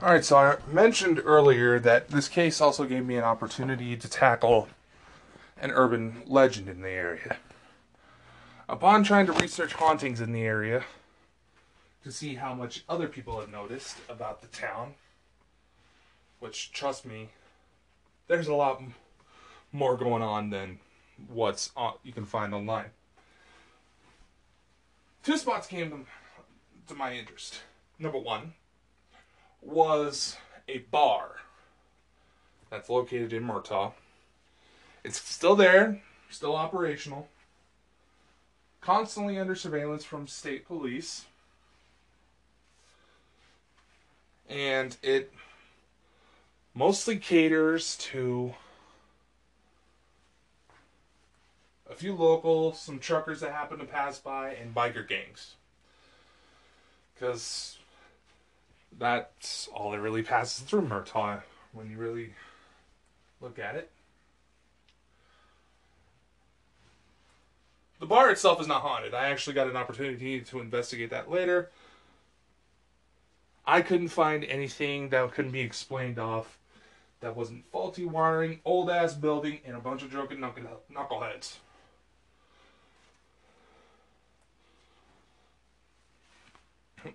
All 0.00 0.08
right, 0.08 0.24
so 0.24 0.38
I 0.38 0.56
mentioned 0.72 1.20
earlier 1.22 1.78
that 1.80 2.08
this 2.08 2.28
case 2.28 2.62
also 2.62 2.86
gave 2.86 3.04
me 3.04 3.16
an 3.16 3.24
opportunity 3.24 3.94
to 3.94 4.08
tackle 4.08 4.68
an 5.60 5.70
urban 5.70 6.22
legend 6.24 6.70
in 6.70 6.80
the 6.80 6.88
area. 6.88 7.36
Upon 8.70 9.04
trying 9.04 9.26
to 9.26 9.32
research 9.32 9.74
hauntings 9.74 10.22
in 10.22 10.32
the 10.32 10.44
area 10.44 10.84
to 12.04 12.10
see 12.10 12.36
how 12.36 12.54
much 12.54 12.84
other 12.88 13.06
people 13.06 13.38
have 13.38 13.50
noticed 13.50 13.98
about 14.08 14.40
the 14.40 14.48
town, 14.48 14.94
which, 16.40 16.72
trust 16.72 17.04
me, 17.04 17.28
there's 18.28 18.48
a 18.48 18.54
lot 18.54 18.80
more 19.72 19.94
going 19.98 20.22
on 20.22 20.48
than 20.48 20.78
what's 21.28 21.70
on, 21.76 21.94
you 22.02 22.14
can 22.14 22.24
find 22.24 22.54
online. 22.54 22.92
Two 25.28 25.36
spots 25.36 25.66
came 25.66 26.06
to 26.86 26.94
my 26.94 27.12
interest. 27.12 27.60
Number 27.98 28.16
one 28.16 28.54
was 29.60 30.38
a 30.66 30.78
bar 30.78 31.36
that's 32.70 32.88
located 32.88 33.34
in 33.34 33.44
Murtaugh. 33.44 33.92
It's 35.04 35.20
still 35.20 35.54
there, 35.54 36.00
still 36.30 36.56
operational, 36.56 37.28
constantly 38.80 39.38
under 39.38 39.54
surveillance 39.54 40.02
from 40.02 40.26
state 40.26 40.66
police. 40.66 41.26
And 44.48 44.96
it 45.02 45.30
mostly 46.72 47.18
caters 47.18 47.98
to 47.98 48.54
a 51.90 51.94
few 51.94 52.14
locals, 52.14 52.80
some 52.80 52.98
truckers 52.98 53.40
that 53.40 53.52
happen 53.52 53.78
to 53.78 53.84
pass 53.84 54.18
by, 54.18 54.54
and 54.54 54.74
biker 54.74 55.06
gangs. 55.06 55.54
Because 57.14 57.78
that's 58.98 59.68
all 59.74 59.90
that 59.90 60.00
really 60.00 60.22
passes 60.22 60.64
through 60.64 60.82
Murtaugh 60.82 61.42
when 61.72 61.90
you 61.90 61.96
really 61.96 62.34
look 63.40 63.58
at 63.58 63.76
it. 63.76 63.90
The 68.00 68.06
bar 68.06 68.30
itself 68.30 68.60
is 68.60 68.68
not 68.68 68.82
haunted. 68.82 69.12
I 69.12 69.28
actually 69.28 69.54
got 69.54 69.66
an 69.66 69.76
opportunity 69.76 70.40
to 70.40 70.60
investigate 70.60 71.10
that 71.10 71.30
later. 71.30 71.70
I 73.66 73.82
couldn't 73.82 74.08
find 74.08 74.44
anything 74.44 75.08
that 75.08 75.32
couldn't 75.32 75.50
be 75.50 75.60
explained 75.60 76.18
off 76.18 76.58
that 77.20 77.36
wasn't 77.36 77.64
faulty 77.72 78.04
wiring, 78.04 78.60
old 78.64 78.88
ass 78.88 79.14
building, 79.14 79.58
and 79.66 79.76
a 79.76 79.80
bunch 79.80 80.02
of 80.02 80.10
drunken 80.10 80.38
knuckleheads. 80.38 81.56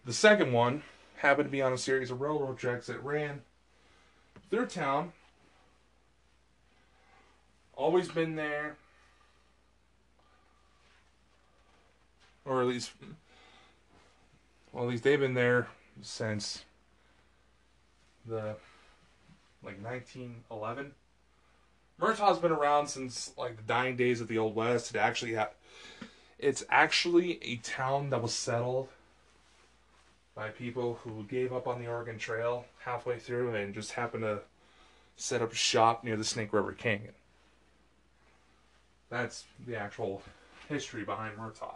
The 0.06 0.14
second 0.14 0.52
one 0.54 0.84
happened 1.18 1.48
to 1.48 1.52
be 1.52 1.62
on 1.62 1.74
a 1.74 1.78
series 1.78 2.12
of 2.12 2.22
railroad 2.22 2.58
tracks 2.58 2.88
that 2.88 3.04
ran 3.04 3.42
through 4.50 4.68
town. 4.68 5.14
Always 7.76 8.10
been 8.10 8.36
there. 8.36 8.78
Or 12.46 12.62
at 12.62 12.68
least, 12.68 12.92
well, 14.72 14.84
at 14.84 14.90
least 14.90 15.04
they've 15.04 15.20
been 15.20 15.34
there 15.34 15.68
since 16.02 16.66
the 18.26 18.58
like 19.64 19.82
1911. 19.82 20.92
Murtaugh's 21.98 22.40
been 22.40 22.52
around 22.52 22.88
since 22.88 23.32
like 23.38 23.56
the 23.56 23.64
dying 23.64 23.96
days 23.96 24.20
of 24.20 24.28
the 24.28 24.38
Old 24.38 24.56
West. 24.56 24.94
It 24.94 24.98
actually 24.98 25.36
ha- 25.36 25.52
it's 26.38 26.66
actually 26.70 27.42
a 27.44 27.56
town 27.58 28.10
that 28.10 28.22
was 28.22 28.34
settled 28.34 28.90
by 30.36 30.50
people 30.50 31.00
who 31.04 31.24
gave 31.24 31.54
up 31.54 31.68
on 31.68 31.80
the 31.80 31.88
Oregon 31.88 32.18
Trail 32.18 32.66
halfway 32.80 33.20
through 33.20 33.54
and 33.56 33.74
just 33.74 33.92
happened 33.92 34.24
to 34.24 34.40
set 35.16 35.42
up 35.42 35.54
shop 35.54 36.04
near 36.04 36.18
the 36.18 36.24
Snake 36.24 36.54
River 36.54 36.72
Canyon. 36.72 37.14
That's 39.10 39.46
the 39.66 39.76
actual 39.76 40.24
history 40.68 41.04
behind 41.04 41.38
Murtaugh. 41.38 41.76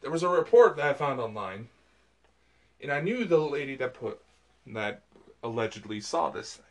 There 0.00 0.10
was 0.10 0.22
a 0.22 0.28
report 0.28 0.76
that 0.76 0.86
I 0.86 0.94
found 0.94 1.20
online, 1.20 1.68
and 2.80 2.90
I 2.90 3.00
knew 3.00 3.24
the 3.24 3.38
lady 3.38 3.76
that 3.76 3.94
put 3.94 4.20
that 4.66 5.02
allegedly 5.42 6.00
saw 6.00 6.30
this 6.30 6.56
thing. 6.56 6.64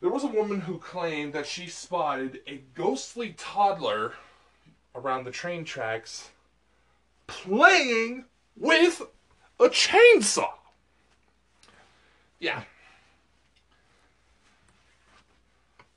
There 0.00 0.10
was 0.10 0.24
a 0.24 0.28
woman 0.28 0.60
who 0.60 0.78
claimed 0.78 1.32
that 1.32 1.46
she 1.46 1.66
spotted 1.66 2.40
a 2.46 2.60
ghostly 2.74 3.34
toddler 3.36 4.12
around 4.94 5.24
the 5.24 5.30
train 5.30 5.64
tracks 5.64 6.30
playing 7.26 8.24
with 8.56 9.02
a 9.58 9.68
chainsaw. 9.68 10.50
Yeah. 12.38 12.62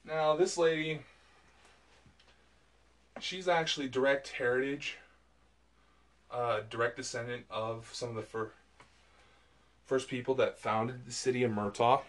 Now, 0.06 0.36
this 0.36 0.58
lady, 0.58 1.02
she's 3.20 3.48
actually 3.48 3.88
direct 3.88 4.30
heritage, 4.30 4.98
uh, 6.32 6.62
direct 6.70 6.98
descendant 6.98 7.46
of 7.50 7.90
some 7.94 8.10
of 8.10 8.16
the 8.16 8.24
fir- 8.24 8.52
first 9.86 10.08
people 10.08 10.36
that 10.36 10.58
founded 10.58 11.06
the 11.06 11.12
city 11.12 11.44
of 11.44 11.52
Murtaugh. 11.52 12.02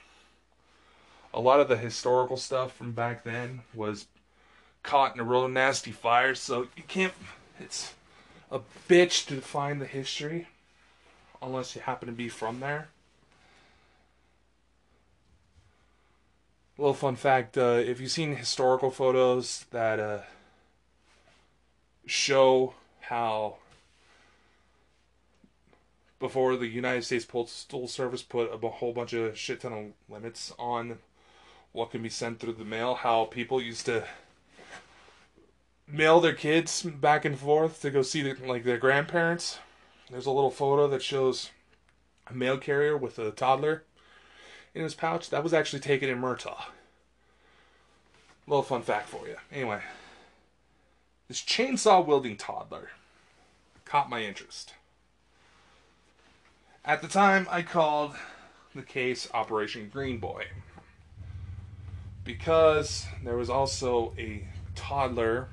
A 1.35 1.41
lot 1.41 1.61
of 1.61 1.69
the 1.69 1.77
historical 1.77 2.37
stuff 2.37 2.75
from 2.75 2.93
back 2.93 3.23
then 3.23 3.61
was 3.75 4.07
caught 4.83 5.15
in 5.15 5.21
a 5.21 5.25
real 5.25 5.47
nasty 5.49 5.93
fire, 5.93 6.35
so 6.35 6.69
you 6.77 6.83
can't. 6.89 7.13
It's 7.59 7.93
a 8.51 8.61
bitch 8.89 9.27
to 9.29 9.41
find 9.41 9.81
the 9.81 9.87
history 9.87 10.49
unless 11.41 11.75
you 11.75 11.83
happen 11.83 12.07
to 12.07 12.13
be 12.13 12.29
from 12.29 12.61
there. 12.61 12.89
little 16.81 16.95
fun 16.95 17.15
fact 17.15 17.59
uh, 17.59 17.83
if 17.85 18.01
you've 18.01 18.11
seen 18.11 18.35
historical 18.37 18.91
photos 18.91 19.67
that 19.71 20.01
uh, 20.01 20.21
show 22.07 22.73
how 23.03 23.57
before 26.19 26.57
the 26.57 26.67
United 26.67 27.05
States 27.05 27.27
Postal 27.27 27.87
Service 27.87 28.23
put 28.23 28.51
a 28.53 28.69
whole 28.69 28.95
bunch 28.95 29.13
of 29.13 29.37
shit 29.37 29.61
ton 29.61 29.73
of 29.73 29.85
limits 30.09 30.55
on 30.59 30.99
what 31.73 31.91
can 31.91 32.03
be 32.03 32.09
sent 32.09 32.41
through 32.41 32.55
the 32.55 32.65
mail, 32.65 32.95
how 32.95 33.27
people 33.27 33.61
used 33.61 33.85
to 33.87 34.07
mail 35.93 36.21
their 36.21 36.35
kids 36.35 36.83
back 36.83 37.25
and 37.25 37.39
forth 37.39 37.81
to 37.83 37.91
go 37.91 38.03
see 38.03 38.23
the, 38.23 38.35
like 38.47 38.65
their 38.65 38.79
grandparents. 38.79 39.59
There's 40.11 40.27
a 40.27 40.31
little 40.31 40.51
photo 40.51 40.89
that 40.89 41.03
shows 41.03 41.51
a 42.27 42.35
mail 42.35 42.59
carrier 42.59 42.97
with 42.97 43.19
a 43.19 43.31
toddler 43.31 43.85
in 44.75 44.83
his 44.83 44.95
pouch. 44.95 45.31
That 45.31 45.43
was 45.43 45.55
actually 45.55 45.81
taken 45.81 46.09
in 46.09 46.21
Murtaugh. 46.21 46.65
Little 48.47 48.63
fun 48.63 48.83
fact 48.83 49.09
for 49.09 49.29
you. 49.29 49.37
Anyway, 49.53 49.81
this 51.29 51.41
chainsaw 51.41 52.05
wielding 52.05 52.37
toddler 52.37 52.91
caught 53.85 54.11
my 54.11 54.23
interest. 54.23 54.75
At 56.85 57.03
the 57.03 57.09
time, 57.09 57.47
I 57.51 57.63
called 57.63 58.17
the 58.75 58.83
case 58.83 59.29
Operation 59.35 59.91
Green 59.93 60.19
Boy 60.19 60.47
because 62.25 63.07
there 63.25 63.37
was 63.37 63.51
also 63.51 64.15
a 64.19 64.47
toddler 64.75 65.49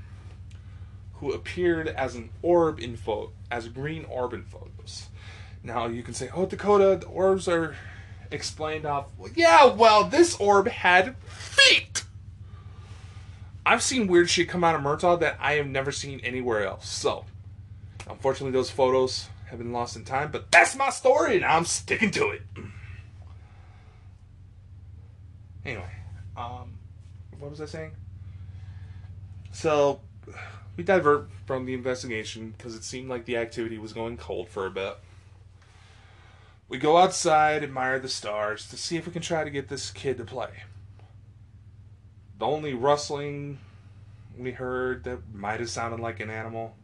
who 1.20 1.32
appeared 1.34 1.88
as 1.88 2.16
an 2.16 2.30
orb 2.42 2.80
in 2.80 2.96
photo, 2.96 3.32
as 3.50 3.68
green 3.68 4.06
orb 4.06 4.34
in 4.34 4.44
photos. 4.44 5.08
Now 5.64 5.88
you 5.88 6.04
can 6.04 6.14
say, 6.14 6.30
"Oh, 6.34 6.46
Dakota, 6.46 6.98
the 7.00 7.08
orbs 7.08 7.48
are 7.48 7.76
explained 8.32 8.86
off." 8.86 9.08
Well, 9.18 9.32
yeah, 9.36 9.66
well, 9.66 10.04
this 10.04 10.36
orb 10.38 10.68
had 10.68 11.16
feet. 11.26 12.04
I've 13.66 13.84
seen 13.84 14.08
weird 14.08 14.30
shit 14.30 14.48
come 14.48 14.64
out 14.64 14.76
of 14.76 14.82
Murtaugh 14.82 15.20
that 15.20 15.38
I 15.42 15.54
have 15.54 15.68
never 15.68 15.92
seen 15.92 16.22
anywhere 16.22 16.66
else. 16.66 16.88
So, 16.88 17.26
unfortunately, 18.10 18.54
those 18.54 18.70
photos 18.70 19.28
have 19.50 19.60
been 19.60 19.74
lost 19.74 19.98
in 19.98 20.06
time, 20.06 20.32
but 20.32 20.52
that's 20.52 20.76
my 20.76 20.90
story, 20.90 21.36
and 21.36 21.46
I'm 21.46 21.66
sticking 21.66 22.12
to 22.12 22.30
it. 22.30 22.42
Anyway, 25.66 25.92
um, 26.38 26.78
what 27.40 27.52
was 27.52 27.60
I 27.60 27.66
saying? 27.66 27.92
So, 29.52 30.00
we 30.78 30.84
divert 30.84 31.28
from 31.46 31.66
the 31.66 31.74
investigation 31.74 32.54
because 32.56 32.76
it 32.76 32.84
seemed 32.84 33.10
like 33.10 33.26
the 33.26 33.36
activity 33.36 33.80
was 33.80 33.94
going 33.94 34.16
cold 34.16 34.48
for 34.48 34.68
a 34.68 34.72
bit. 34.72 34.96
We 36.70 36.78
go 36.78 36.98
outside, 36.98 37.64
admire 37.64 38.00
the 38.00 38.08
stars 38.08 38.70
to 38.70 38.78
see 38.78 38.96
if 38.96 39.08
we 39.08 39.12
can 39.12 39.22
try 39.22 39.44
to 39.44 39.50
get 39.50 39.70
this 39.70 39.90
kid 39.90 40.18
to 40.18 40.24
play. 40.24 40.64
The 42.38 42.46
only 42.46 42.76
rustling 42.76 43.58
we 44.38 44.52
heard 44.52 45.04
that 45.06 45.34
might 45.34 45.60
have 45.60 45.70
sounded 45.70 46.00
like 46.00 46.20
an 46.20 46.30
animal 46.30 46.76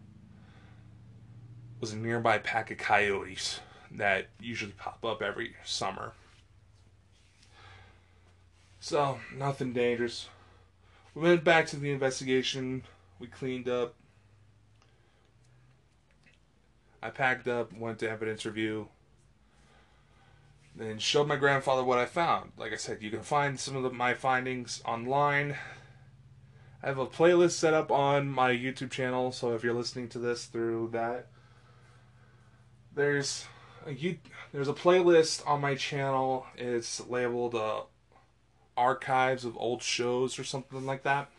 was 1.80 1.94
a 1.94 1.98
nearby 1.98 2.39
pack 2.39 2.72
of 2.72 2.80
coyotes 2.80 3.60
that 3.91 4.28
usually 4.39 4.72
pop 4.72 5.06
up 5.06 5.22
every 5.22 5.56
summer. 5.64 6.14
So, 8.80 9.20
nothing 9.38 9.74
dangerous. 9.74 10.30
We 11.14 11.22
went 11.22 11.44
back 11.44 11.68
to 11.68 11.76
the 11.76 11.91
investigation 11.91 12.84
we 13.20 13.28
cleaned 13.28 13.70
up. 13.70 13.95
I 17.01 17.09
packed 17.09 17.47
up, 17.47 17.74
went 17.74 17.99
to 17.99 18.09
evidence 18.09 18.45
review, 18.45 18.88
then 20.76 20.99
showed 20.99 21.28
my 21.28 21.36
grandfather 21.36 21.84
what 21.84 21.99
I 21.99 22.05
found. 22.05 22.53
Like 22.57 22.72
I 22.72 22.78
said, 22.78 23.03
you 23.03 23.11
can 23.11 23.22
find 23.22 23.59
some 23.59 23.76
of 23.76 23.84
the, 23.84 23.89
my 23.89 24.14
findings 24.14 24.82
online. 24.86 25.57
I 26.82 26.88
have 26.88 26.97
a 26.97 27.05
playlist 27.05 27.51
set 27.51 27.74
up 27.74 27.91
on 27.91 28.30
my 28.30 28.51
YouTube 28.51 28.91
channel, 28.91 29.32
so 29.32 29.53
if 29.53 29.64
you're 29.64 29.74
listening 29.74 30.09
to 30.09 30.20
this 30.20 30.45
through 30.45 30.89
that, 30.93 31.28
there's 32.95 33.45
a 33.88 34.20
there's 34.51 34.68
a 34.68 34.74
playlist 34.74 35.47
on 35.47 35.61
my 35.61 35.76
channel. 35.76 36.45
It's 36.55 37.05
labeled 37.07 37.55
uh, 37.55 37.82
"Archives 38.78 39.45
of 39.45 39.57
Old 39.57 39.82
Shows" 39.82 40.38
or 40.38 40.43
something 40.43 40.86
like 40.86 41.03
that 41.03 41.30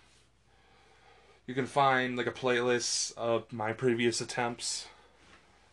you 1.47 1.55
can 1.55 1.67
find 1.67 2.17
like 2.17 2.27
a 2.27 2.33
playlist 2.33 3.17
of 3.17 3.53
my 3.53 3.73
previous 3.73 4.21
attempts 4.21 4.87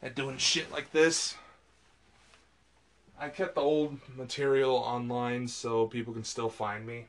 at 0.02 0.16
doing 0.16 0.38
shit 0.38 0.72
like 0.72 0.92
this. 0.92 1.36
I 3.20 3.30
kept 3.30 3.56
the 3.56 3.62
old 3.62 4.00
material 4.16 4.76
online 4.76 5.48
so 5.48 5.86
people 5.86 6.14
can 6.14 6.24
still 6.24 6.50
find 6.50 6.86
me. 6.86 7.06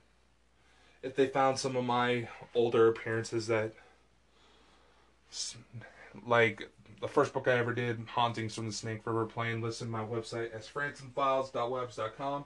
If 1.03 1.17
they 1.17 1.27
found 1.27 1.59
some 1.59 1.75
of 1.75 1.85
my 1.85 2.29
older 2.55 2.87
appearances 2.89 3.47
that, 3.49 3.73
like 6.27 6.69
the 7.01 7.09
first 7.09 7.33
book 7.33 7.49
I 7.49 7.59
ever 7.59 7.73
did, 7.73 7.99
Hauntings 8.15 8.55
from 8.55 8.67
the 8.67 8.73
Snake 8.73 9.01
River 9.07 9.25
Plain, 9.25 9.61
listen 9.63 9.89
to 9.89 9.93
my 9.93 10.05
website 10.05 10.53
as 10.53 10.69
frandsenfiles.webs.com. 10.69 12.45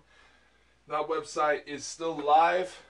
That 0.88 1.08
website 1.08 1.66
is 1.66 1.84
still 1.84 2.16
live, 2.16 2.80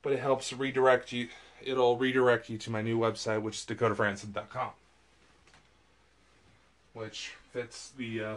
but 0.00 0.14
it 0.14 0.18
helps 0.18 0.52
redirect 0.52 1.12
you. 1.12 1.28
It'll 1.64 1.96
redirect 1.96 2.48
you 2.48 2.58
to 2.58 2.70
my 2.70 2.82
new 2.82 2.98
website, 2.98 3.42
which 3.42 3.56
is 3.56 3.64
dakotafrandsen.com, 3.64 4.70
which 6.92 7.34
fits 7.52 7.92
the 7.96 8.24
uh, 8.24 8.36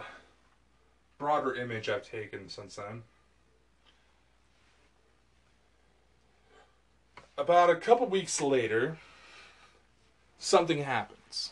broader 1.17 1.55
image 1.55 1.89
I've 1.89 2.07
taken 2.09 2.49
since 2.49 2.76
then. 2.76 3.03
About 7.38 7.69
a 7.69 7.76
couple 7.76 8.07
weeks 8.07 8.39
later, 8.41 8.97
something 10.39 10.84
happens. 10.84 11.51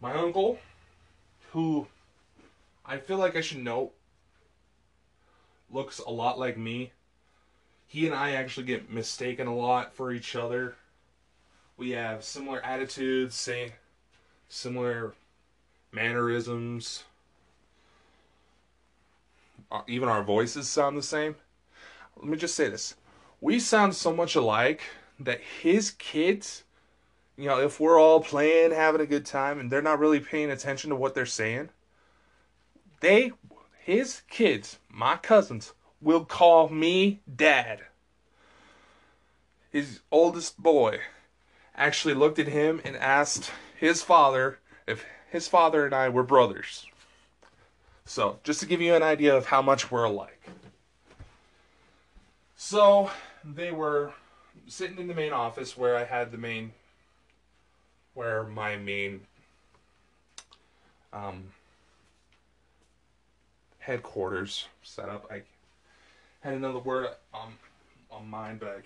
My 0.00 0.14
uncle, 0.14 0.58
who 1.52 1.86
I 2.84 2.98
feel 2.98 3.16
like 3.16 3.36
I 3.36 3.40
should 3.40 3.64
know 3.64 3.92
looks 5.70 5.98
a 5.98 6.10
lot 6.10 6.38
like 6.38 6.58
me. 6.58 6.92
He 7.94 8.06
and 8.06 8.14
I 8.16 8.32
actually 8.32 8.66
get 8.66 8.90
mistaken 8.90 9.46
a 9.46 9.54
lot 9.54 9.94
for 9.94 10.10
each 10.10 10.34
other. 10.34 10.74
We 11.76 11.90
have 11.92 12.24
similar 12.24 12.60
attitudes, 12.60 13.36
say 13.36 13.74
similar 14.48 15.14
mannerisms. 15.92 17.04
Uh, 19.70 19.82
even 19.86 20.08
our 20.08 20.24
voices 20.24 20.68
sound 20.68 20.98
the 20.98 21.04
same. 21.04 21.36
Let 22.16 22.26
me 22.26 22.36
just 22.36 22.56
say 22.56 22.68
this. 22.68 22.96
We 23.40 23.60
sound 23.60 23.94
so 23.94 24.12
much 24.12 24.34
alike 24.34 24.82
that 25.20 25.40
his 25.62 25.92
kids, 25.92 26.64
you 27.36 27.46
know, 27.46 27.60
if 27.60 27.78
we're 27.78 28.00
all 28.00 28.18
playing, 28.18 28.72
having 28.72 29.02
a 29.02 29.06
good 29.06 29.24
time, 29.24 29.60
and 29.60 29.70
they're 29.70 29.80
not 29.80 30.00
really 30.00 30.18
paying 30.18 30.50
attention 30.50 30.90
to 30.90 30.96
what 30.96 31.14
they're 31.14 31.26
saying, 31.26 31.68
they, 32.98 33.30
his 33.78 34.22
kids, 34.28 34.80
my 34.90 35.14
cousins, 35.14 35.74
will 36.04 36.24
call 36.24 36.68
me 36.68 37.20
dad. 37.34 37.80
His 39.72 40.00
oldest 40.12 40.62
boy 40.62 41.00
actually 41.74 42.14
looked 42.14 42.38
at 42.38 42.46
him 42.46 42.80
and 42.84 42.94
asked 42.96 43.50
his 43.76 44.02
father 44.02 44.60
if 44.86 45.04
his 45.30 45.48
father 45.48 45.84
and 45.84 45.94
I 45.94 46.10
were 46.10 46.22
brothers. 46.22 46.86
So, 48.04 48.38
just 48.44 48.60
to 48.60 48.66
give 48.66 48.82
you 48.82 48.94
an 48.94 49.02
idea 49.02 49.34
of 49.34 49.46
how 49.46 49.62
much 49.62 49.90
we're 49.90 50.04
alike. 50.04 50.48
So, 52.54 53.10
they 53.42 53.72
were 53.72 54.12
sitting 54.66 54.98
in 54.98 55.08
the 55.08 55.14
main 55.14 55.32
office 55.32 55.76
where 55.76 55.96
I 55.96 56.04
had 56.04 56.30
the 56.30 56.38
main, 56.38 56.72
where 58.12 58.44
my 58.44 58.76
main 58.76 59.22
um, 61.14 61.44
headquarters 63.78 64.68
set 64.82 65.08
up. 65.08 65.26
I 65.30 65.42
had 66.44 66.54
another 66.54 66.78
word 66.78 67.08
on, 67.32 67.54
on 68.10 68.28
mine, 68.30 68.58
but 68.60 68.82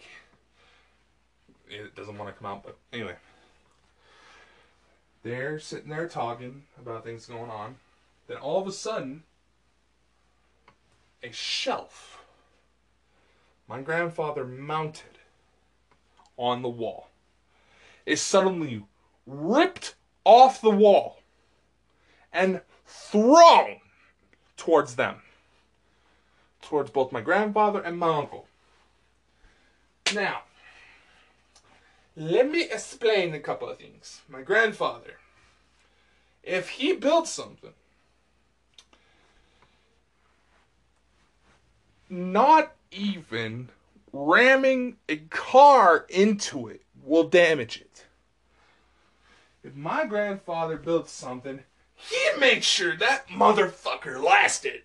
it 1.68 1.94
doesn't 1.94 2.16
want 2.16 2.34
to 2.34 2.40
come 2.40 2.50
out. 2.50 2.62
But 2.64 2.78
anyway. 2.92 3.16
They're 5.22 5.58
sitting 5.58 5.90
there 5.90 6.08
talking 6.08 6.62
about 6.80 7.04
things 7.04 7.26
going 7.26 7.50
on. 7.50 7.76
Then 8.28 8.38
all 8.38 8.60
of 8.60 8.66
a 8.66 8.72
sudden, 8.72 9.24
a 11.22 11.32
shelf 11.32 12.18
my 13.68 13.82
grandfather 13.82 14.46
mounted 14.46 15.18
on 16.38 16.62
the 16.62 16.68
wall 16.68 17.10
is 18.06 18.20
suddenly 18.20 18.82
ripped 19.26 19.94
off 20.24 20.62
the 20.62 20.70
wall 20.70 21.20
and 22.32 22.62
thrown 22.86 23.76
towards 24.56 24.96
them, 24.96 25.16
towards 26.68 26.90
both 26.90 27.10
my 27.12 27.22
grandfather 27.22 27.80
and 27.80 27.98
my 27.98 28.14
uncle. 28.14 28.46
Now, 30.14 30.42
let 32.14 32.50
me 32.50 32.64
explain 32.64 33.34
a 33.34 33.40
couple 33.40 33.70
of 33.70 33.78
things. 33.78 34.20
My 34.28 34.42
grandfather, 34.42 35.14
if 36.42 36.68
he 36.68 36.92
built 36.92 37.26
something, 37.26 37.72
not 42.10 42.74
even 42.90 43.70
ramming 44.12 44.96
a 45.08 45.16
car 45.30 46.04
into 46.10 46.68
it 46.68 46.82
will 47.02 47.28
damage 47.28 47.80
it. 47.80 48.04
If 49.64 49.74
my 49.74 50.04
grandfather 50.04 50.76
built 50.76 51.08
something, 51.08 51.60
he'd 51.94 52.38
make 52.38 52.62
sure 52.62 52.96
that 52.96 53.28
motherfucker 53.28 54.22
lasted. 54.22 54.82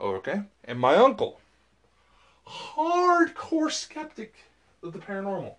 Okay. 0.00 0.40
And 0.64 0.78
my 0.78 0.96
uncle, 0.96 1.40
hardcore 2.46 3.70
skeptic 3.70 4.34
of 4.82 4.92
the 4.92 4.98
paranormal. 4.98 5.54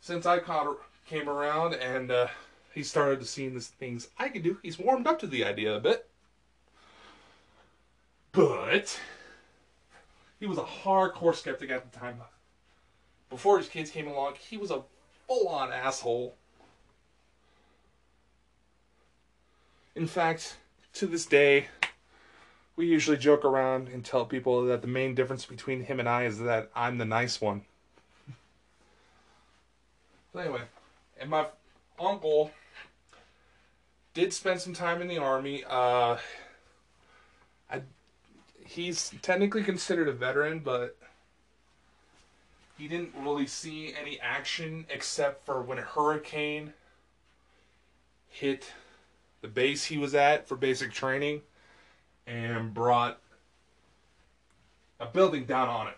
Since 0.00 0.26
I 0.26 0.40
caught, 0.40 0.78
came 1.06 1.28
around 1.28 1.74
and 1.74 2.10
uh, 2.10 2.26
he 2.74 2.82
started 2.82 3.20
to 3.20 3.26
see 3.26 3.48
the 3.48 3.60
things 3.60 4.08
I 4.18 4.28
could 4.28 4.42
do, 4.42 4.58
he's 4.62 4.78
warmed 4.78 5.06
up 5.06 5.20
to 5.20 5.26
the 5.26 5.44
idea 5.44 5.76
a 5.76 5.80
bit. 5.80 6.08
But 8.32 8.98
he 10.40 10.46
was 10.46 10.58
a 10.58 10.62
hardcore 10.62 11.36
skeptic 11.36 11.70
at 11.70 11.90
the 11.90 11.98
time. 11.98 12.16
Before 13.30 13.58
his 13.58 13.68
kids 13.68 13.90
came 13.90 14.08
along, 14.08 14.34
he 14.34 14.56
was 14.56 14.70
a 14.70 14.82
full 15.28 15.48
on 15.48 15.72
asshole. 15.72 16.34
In 19.94 20.06
fact, 20.06 20.56
to 20.94 21.06
this 21.06 21.26
day, 21.26 21.68
we 22.76 22.86
usually 22.86 23.16
joke 23.16 23.44
around 23.44 23.88
and 23.88 24.04
tell 24.04 24.24
people 24.24 24.64
that 24.66 24.82
the 24.82 24.88
main 24.88 25.14
difference 25.14 25.44
between 25.44 25.84
him 25.84 26.00
and 26.00 26.08
I 26.08 26.24
is 26.24 26.38
that 26.40 26.70
I'm 26.74 26.98
the 26.98 27.04
nice 27.04 27.40
one. 27.40 27.62
so 30.32 30.38
anyway, 30.38 30.62
and 31.20 31.30
my 31.30 31.46
uncle 31.98 32.50
did 34.14 34.32
spend 34.32 34.60
some 34.60 34.72
time 34.72 35.02
in 35.02 35.08
the 35.08 35.18
army. 35.18 35.64
Uh, 35.68 36.16
I, 37.70 37.82
he's 38.64 39.12
technically 39.22 39.62
considered 39.62 40.08
a 40.08 40.12
veteran, 40.12 40.60
but 40.60 40.96
he 42.78 42.88
didn't 42.88 43.14
really 43.18 43.46
see 43.46 43.94
any 44.00 44.18
action 44.20 44.86
except 44.88 45.44
for 45.44 45.60
when 45.60 45.78
a 45.78 45.82
hurricane 45.82 46.72
hit 48.28 48.72
the 49.42 49.48
base 49.48 49.84
he 49.84 49.98
was 49.98 50.14
at 50.14 50.48
for 50.48 50.56
basic 50.56 50.90
training 50.90 51.42
and 52.26 52.72
brought 52.72 53.18
a 55.00 55.06
building 55.06 55.44
down 55.44 55.68
on 55.68 55.86
him. 55.88 55.94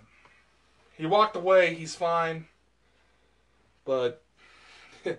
He 0.96 1.06
walked 1.06 1.36
away, 1.36 1.74
he's 1.74 1.94
fine, 1.94 2.46
but 3.84 4.22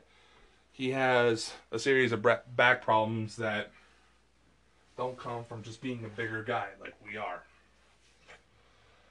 he 0.72 0.92
has 0.92 1.54
a 1.72 1.80
series 1.80 2.12
of 2.12 2.26
back 2.56 2.82
problems 2.82 3.36
that 3.38 3.72
don't 4.98 5.18
come 5.18 5.44
from 5.44 5.62
just 5.62 5.82
being 5.82 6.06
a 6.06 6.10
bigger 6.10 6.44
guy 6.44 6.68
like 6.80 6.94
we 7.06 7.18
are. 7.18 7.44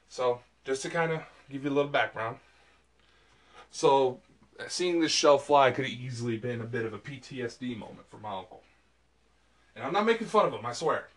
So, 0.09 0.41
just 0.65 0.83
to 0.83 0.91
kind 0.91 1.13
of 1.13 1.21
give 1.51 1.65
you 1.65 1.71
a 1.71 1.73
little 1.73 1.91
background. 1.91 2.39
So, 3.71 4.21
seeing 4.69 5.01
this 5.01 5.13
shell 5.13 5.39
fly 5.39 5.71
could 5.71 5.85
have 5.85 5.95
easily 5.95 6.37
been 6.37 6.61
a 6.61 6.67
bit 6.67 6.87
of 6.87 6.95
a 6.95 6.99
PTSD 6.99 7.77
moment 7.77 8.09
for 8.09 8.19
my 8.19 8.39
uncle. 8.39 8.63
And 9.77 9.85
I'm 9.85 9.93
not 9.93 10.07
making 10.07 10.29
fun 10.29 10.47
of 10.47 10.53
him, 10.53 10.65
I 10.65 10.73
swear. 10.73 11.09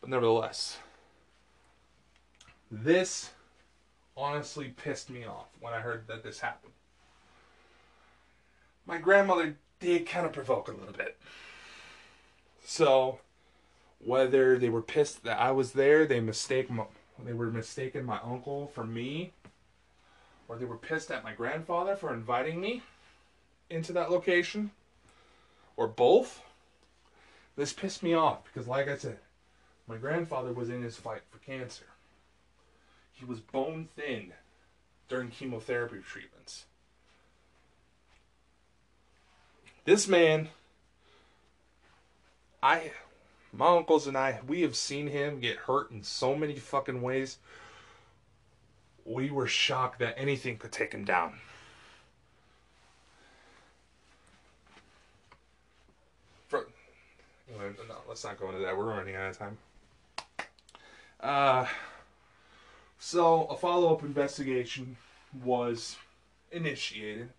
But 0.00 0.10
nevertheless, 0.10 0.78
this 2.70 3.30
honestly 4.16 4.68
pissed 4.68 5.10
me 5.10 5.24
off 5.24 5.48
when 5.60 5.72
I 5.72 5.80
heard 5.80 6.06
that 6.08 6.22
this 6.22 6.40
happened. 6.40 6.72
My 8.86 8.98
grandmother 8.98 9.56
did 9.78 10.06
kind 10.06 10.26
of 10.26 10.32
provoke 10.32 10.68
a 10.68 10.72
little 10.72 10.92
bit. 10.94 11.18
So, 12.64 13.18
whether 14.04 14.58
they 14.58 14.68
were 14.68 14.82
pissed 14.82 15.24
that 15.24 15.38
I 15.38 15.50
was 15.50 15.72
there, 15.72 16.06
they 16.06 16.20
mistake 16.20 16.70
my, 16.70 16.84
they 17.24 17.32
were 17.32 17.50
mistaken 17.50 18.04
my 18.04 18.20
uncle 18.22 18.68
for 18.68 18.84
me, 18.84 19.32
or 20.48 20.56
they 20.56 20.64
were 20.64 20.76
pissed 20.76 21.10
at 21.10 21.24
my 21.24 21.32
grandfather 21.32 21.96
for 21.96 22.12
inviting 22.14 22.60
me 22.60 22.82
into 23.68 23.92
that 23.92 24.10
location, 24.10 24.70
or 25.76 25.86
both. 25.86 26.42
This 27.56 27.72
pissed 27.72 28.02
me 28.02 28.14
off 28.14 28.44
because, 28.44 28.66
like 28.66 28.88
I 28.88 28.96
said, 28.96 29.18
My 29.90 29.96
grandfather 29.96 30.52
was 30.52 30.68
in 30.68 30.82
his 30.82 30.96
fight 30.96 31.22
for 31.32 31.38
cancer. 31.38 31.86
He 33.12 33.24
was 33.24 33.40
bone 33.40 33.88
thin 33.96 34.32
during 35.08 35.30
chemotherapy 35.30 35.98
treatments. 35.98 36.66
This 39.84 40.06
man, 40.06 40.50
I, 42.62 42.92
my 43.52 43.76
uncles 43.76 44.06
and 44.06 44.16
I, 44.16 44.38
we 44.46 44.60
have 44.60 44.76
seen 44.76 45.08
him 45.08 45.40
get 45.40 45.56
hurt 45.56 45.90
in 45.90 46.04
so 46.04 46.36
many 46.36 46.54
fucking 46.54 47.02
ways. 47.02 47.38
We 49.04 49.28
were 49.28 49.48
shocked 49.48 49.98
that 49.98 50.14
anything 50.16 50.56
could 50.56 50.70
take 50.70 50.92
him 50.92 51.04
down. 51.04 51.34
For, 56.46 56.68
anyway, 57.48 57.72
no, 57.88 57.96
let's 58.08 58.22
not 58.22 58.38
go 58.38 58.46
into 58.50 58.60
that. 58.60 58.78
We're 58.78 58.84
running 58.84 59.16
out 59.16 59.30
of 59.30 59.36
time. 59.36 59.58
Uh, 61.22 61.66
so 62.98 63.44
a 63.44 63.56
follow-up 63.56 64.02
investigation 64.02 64.96
was 65.44 65.96
initiated 66.50 67.30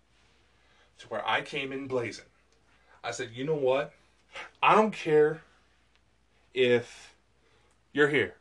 to 0.98 1.08
where 1.08 1.26
I 1.26 1.42
came 1.42 1.72
in 1.72 1.86
blazing. 1.86 2.24
I 3.02 3.10
said, 3.10 3.30
you 3.34 3.44
know 3.44 3.56
what? 3.56 3.92
I 4.62 4.74
don't 4.74 4.92
care 4.92 5.42
if 6.54 7.14
you're 7.92 8.08
here. 8.08 8.34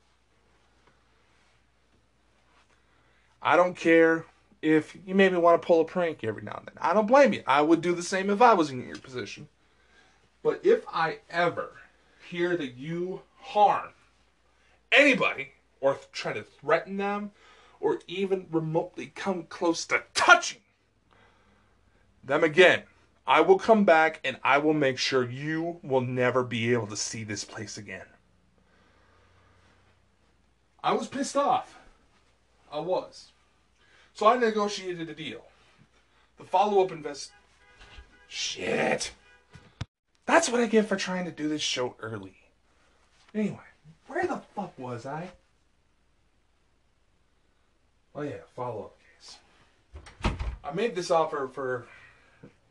I 3.42 3.56
don't 3.56 3.76
care 3.76 4.26
if 4.62 4.96
you 5.06 5.16
maybe 5.16 5.36
want 5.36 5.60
to 5.60 5.66
pull 5.66 5.82
a 5.82 5.86
prank 5.86 6.24
every 6.24 6.44
now 6.44 6.56
and 6.58 6.68
then. 6.68 6.76
I 6.80 6.94
don't 6.94 7.08
blame 7.08 7.34
you. 7.34 7.42
I 7.48 7.62
would 7.62 7.82
do 7.82 7.94
the 7.96 8.04
same 8.04 8.30
if 8.30 8.42
I 8.42 8.54
was 8.54 8.70
in 8.70 8.88
your 8.88 8.98
position. 8.98 9.48
But 10.44 10.64
if 10.64 10.86
I 10.88 11.20
ever 11.30 11.72
hear 12.30 12.56
that 12.56 12.76
you 12.76 13.22
harm 13.39 13.89
anybody 14.92 15.52
or 15.80 15.98
try 16.12 16.34
to 16.34 16.44
threaten 16.44 16.98
them 16.98 17.32
or 17.80 18.00
even 18.08 18.48
remotely 18.52 19.12
come 19.16 19.44
close 19.44 19.86
to 19.86 20.04
touching 20.14 20.62
them 22.24 22.44
again, 22.44 22.84
I 23.26 23.42
will 23.42 23.60
come 23.60 23.86
back 23.86 24.20
and 24.24 24.38
I 24.44 24.58
will 24.58 24.74
make 24.74 24.98
sure 24.98 25.30
you 25.30 25.80
will 25.84 26.02
never 26.02 26.44
be 26.44 26.74
able 26.74 26.88
to 26.88 26.98
see 26.98 27.24
this 27.24 27.44
place 27.44 27.78
again. 27.78 28.06
I 30.84 30.94
was 30.94 31.08
pissed 31.08 31.38
off. 31.38 31.78
I 32.72 32.80
was. 32.80 33.32
So 34.14 34.28
I 34.28 34.38
negotiated 34.38 35.10
a 35.10 35.14
deal. 35.14 35.46
The 36.38 36.44
follow 36.44 36.84
up 36.84 36.92
invest. 36.92 37.32
Shit. 38.28 39.12
That's 40.26 40.50
what 40.50 40.62
I 40.62 40.66
get 40.66 40.86
for 40.86 40.96
trying 40.96 41.26
to 41.26 41.32
do 41.32 41.48
this 41.48 41.62
show 41.62 41.96
early. 42.00 42.36
Anyway, 43.34 43.60
where 44.12 44.28
the 44.28 44.41
fuck 44.55 44.78
was 44.78 45.05
I? 45.05 45.30
Oh 48.14 48.22
yeah, 48.22 48.41
follow 48.55 48.86
up 48.86 48.97
case. 48.99 49.38
I 50.64 50.72
made 50.74 50.95
this 50.95 51.12
offer 51.12 51.47
for 51.47 51.86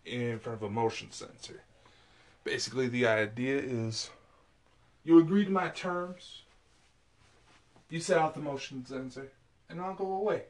in 0.04 0.38
front 0.38 0.58
of 0.58 0.62
a 0.62 0.70
motion 0.70 1.10
sensor. 1.10 1.62
Basically, 2.44 2.88
the 2.88 3.06
idea 3.06 3.58
is 3.58 4.10
you 5.02 5.18
agree 5.18 5.44
to 5.44 5.50
my 5.50 5.68
terms, 5.68 6.42
you 7.88 8.00
set 8.00 8.18
out 8.18 8.34
the 8.34 8.40
motion 8.40 8.84
sensor, 8.84 9.32
and 9.68 9.80
I'll 9.80 9.94
go 9.94 10.12
away. 10.12 10.44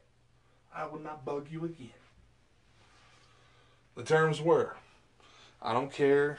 I 0.74 0.86
will 0.86 1.00
not 1.00 1.24
bug 1.24 1.46
you 1.50 1.64
again. 1.64 1.90
The 3.94 4.02
terms 4.02 4.40
were 4.40 4.76
I 5.62 5.72
don't 5.72 5.92
care 5.92 6.38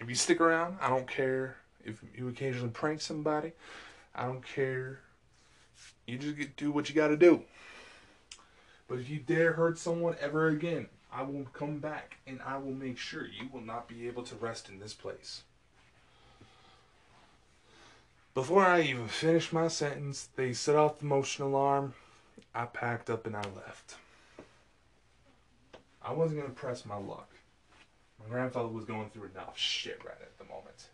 if 0.00 0.08
you 0.08 0.14
stick 0.14 0.40
around, 0.40 0.76
I 0.82 0.88
don't 0.90 1.08
care 1.08 1.56
if 1.84 2.02
you 2.16 2.28
occasionally 2.28 2.70
prank 2.70 3.00
somebody, 3.00 3.52
I 4.14 4.26
don't 4.26 4.46
care. 4.46 5.00
You 6.06 6.18
just 6.18 6.36
get, 6.36 6.56
do 6.56 6.70
what 6.70 6.88
you 6.88 6.94
got 6.94 7.08
to 7.08 7.16
do. 7.16 7.42
But 8.88 8.98
if 8.98 9.08
you 9.08 9.18
dare 9.18 9.52
hurt 9.52 9.78
someone 9.78 10.16
ever 10.20 10.48
again, 10.48 10.88
I 11.12 11.22
will 11.22 11.46
come 11.52 11.78
back 11.78 12.16
and 12.26 12.40
I 12.44 12.58
will 12.58 12.72
make 12.72 12.98
sure 12.98 13.24
you 13.24 13.48
will 13.52 13.60
not 13.60 13.88
be 13.88 14.06
able 14.06 14.24
to 14.24 14.34
rest 14.36 14.68
in 14.68 14.78
this 14.78 14.92
place. 14.94 15.42
Before 18.34 18.64
I 18.64 18.82
even 18.82 19.06
finished 19.06 19.52
my 19.52 19.68
sentence, 19.68 20.28
they 20.34 20.52
set 20.52 20.74
off 20.74 20.98
the 20.98 21.06
motion 21.06 21.44
alarm. 21.44 21.94
I 22.52 22.64
packed 22.66 23.08
up 23.08 23.26
and 23.26 23.36
I 23.36 23.42
left. 23.54 23.96
I 26.02 26.12
wasn't 26.12 26.40
going 26.40 26.52
to 26.52 26.60
press 26.60 26.84
my 26.84 26.96
luck. 26.96 27.30
My 28.20 28.28
grandfather 28.28 28.68
was 28.68 28.84
going 28.84 29.08
through 29.10 29.30
enough 29.34 29.56
shit 29.56 30.00
right 30.04 30.20
at 30.20 30.36
the 30.38 30.44
moment. 30.44 30.88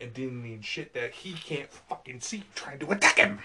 And 0.00 0.14
didn't 0.14 0.42
need 0.42 0.64
shit 0.64 0.94
that 0.94 1.12
he 1.12 1.32
can't 1.32 1.68
fucking 1.68 2.20
see 2.20 2.44
trying 2.54 2.78
to 2.78 2.90
attack 2.92 3.16
him. 3.18 3.40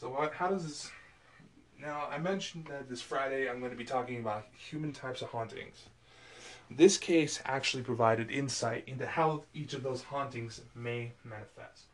So 0.00 0.08
what? 0.08 0.32
How 0.32 0.48
does 0.48 0.64
this? 0.64 0.90
Now 1.78 2.08
I 2.10 2.18
mentioned 2.18 2.66
that 2.70 2.88
this 2.88 3.02
Friday 3.02 3.50
I'm 3.50 3.58
going 3.58 3.70
to 3.70 3.76
be 3.76 3.84
talking 3.84 4.18
about 4.18 4.46
human 4.56 4.92
types 4.92 5.20
of 5.20 5.28
hauntings. 5.28 5.88
This 6.70 6.96
case 6.98 7.40
actually 7.44 7.82
provided 7.82 8.30
insight 8.30 8.84
into 8.86 9.06
how 9.06 9.44
each 9.54 9.74
of 9.74 9.82
those 9.82 10.02
hauntings 10.02 10.60
may 10.74 11.12
manifest. 11.24 11.84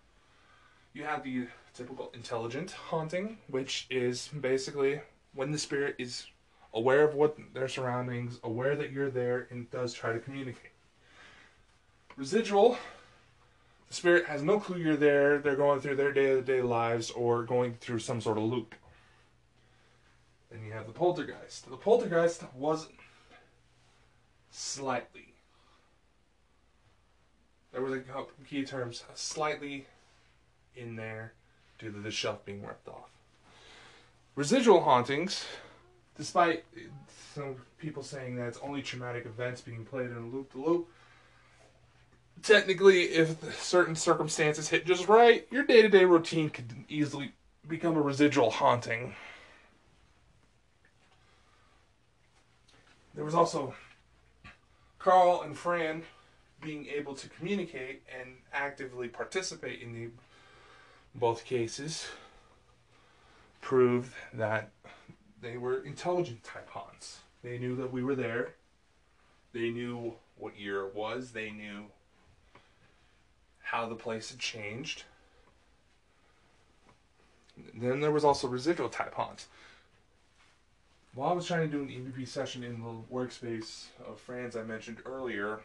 You 0.92 1.04
have 1.04 1.24
the 1.24 1.48
typical 1.74 2.10
intelligent 2.14 2.72
haunting, 2.72 3.38
which 3.48 3.86
is 3.90 4.28
basically 4.40 5.00
when 5.32 5.50
the 5.50 5.58
spirit 5.58 5.96
is 5.98 6.26
aware 6.74 7.04
of 7.04 7.14
what 7.14 7.38
their 7.54 7.68
surroundings, 7.68 8.38
aware 8.42 8.76
that 8.76 8.92
you're 8.92 9.10
there, 9.10 9.46
and 9.50 9.70
does 9.70 9.94
try 9.94 10.12
to 10.12 10.18
communicate. 10.18 10.72
Residual 12.16 12.76
the 13.94 13.94
spirit 13.94 14.26
has 14.26 14.42
no 14.42 14.58
clue 14.58 14.78
you're 14.78 14.96
there. 14.96 15.38
They're 15.38 15.54
going 15.54 15.80
through 15.80 15.94
their 15.94 16.12
day 16.12 16.26
to 16.26 16.42
day 16.42 16.62
lives 16.62 17.12
or 17.12 17.44
going 17.44 17.74
through 17.74 18.00
some 18.00 18.20
sort 18.20 18.38
of 18.38 18.42
loop. 18.42 18.74
Then 20.50 20.64
you 20.66 20.72
have 20.72 20.88
the 20.88 20.92
poltergeist. 20.92 21.70
The 21.70 21.76
poltergeist 21.76 22.42
was 22.56 22.88
slightly. 24.50 25.34
There 27.72 27.82
was 27.82 27.92
a 27.92 28.00
couple 28.00 28.30
key 28.48 28.64
terms 28.64 29.04
slightly 29.14 29.86
in 30.74 30.96
there 30.96 31.34
due 31.78 31.92
to 31.92 31.98
the 31.98 32.10
shelf 32.10 32.44
being 32.44 32.66
ripped 32.66 32.88
off. 32.88 33.10
Residual 34.34 34.80
hauntings, 34.80 35.44
despite 36.16 36.64
some 37.34 37.56
people 37.78 38.02
saying 38.02 38.36
that 38.36 38.48
it's 38.48 38.58
only 38.62 38.82
traumatic 38.82 39.26
events 39.26 39.60
being 39.60 39.84
played 39.84 40.10
in 40.10 40.16
a 40.16 40.20
loop 40.20 40.52
to 40.52 40.64
loop, 40.64 40.88
technically, 42.42 43.04
if 43.04 43.60
certain 43.60 43.94
circumstances 43.94 44.68
hit 44.68 44.86
just 44.86 45.08
right, 45.08 45.46
your 45.50 45.64
day 45.64 45.82
to 45.82 45.88
day 45.88 46.04
routine 46.04 46.50
could 46.50 46.72
easily 46.88 47.32
become 47.66 47.96
a 47.96 48.00
residual 48.00 48.50
haunting. 48.50 49.14
There 53.14 53.24
was 53.24 53.34
also 53.34 53.74
Carl 54.98 55.42
and 55.42 55.56
Fran 55.56 56.02
being 56.60 56.86
able 56.86 57.14
to 57.14 57.28
communicate 57.28 58.02
and 58.20 58.36
actively 58.52 59.08
participate 59.08 59.80
in 59.80 59.92
the 59.92 60.08
both 61.14 61.44
cases 61.44 62.08
proved 63.60 64.12
that 64.32 64.70
they 65.44 65.58
were 65.58 65.84
intelligent 65.84 66.42
type 66.42 66.68
haunts. 66.70 67.20
They 67.42 67.58
knew 67.58 67.76
that 67.76 67.92
we 67.92 68.02
were 68.02 68.14
there. 68.14 68.54
They 69.52 69.70
knew 69.70 70.14
what 70.36 70.58
year 70.58 70.86
it 70.86 70.94
was. 70.94 71.32
They 71.32 71.50
knew 71.50 71.84
how 73.62 73.86
the 73.86 73.94
place 73.94 74.30
had 74.30 74.38
changed. 74.38 75.04
Then 77.74 78.00
there 78.00 78.10
was 78.10 78.24
also 78.24 78.48
residual 78.48 78.88
type 78.88 79.14
haunts. 79.14 79.46
While 81.14 81.30
I 81.30 81.34
was 81.34 81.46
trying 81.46 81.70
to 81.70 81.76
do 81.76 81.82
an 81.82 81.88
EVP 81.88 82.26
session 82.26 82.64
in 82.64 82.82
the 82.82 83.14
workspace 83.14 83.84
of 84.04 84.18
Fran's 84.18 84.56
I 84.56 84.62
mentioned 84.62 84.98
earlier, 85.06 85.60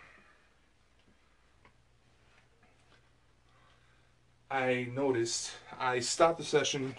I 4.52 4.90
noticed 4.94 5.52
I 5.80 6.00
stopped 6.00 6.38
the 6.38 6.44
session. 6.44 6.96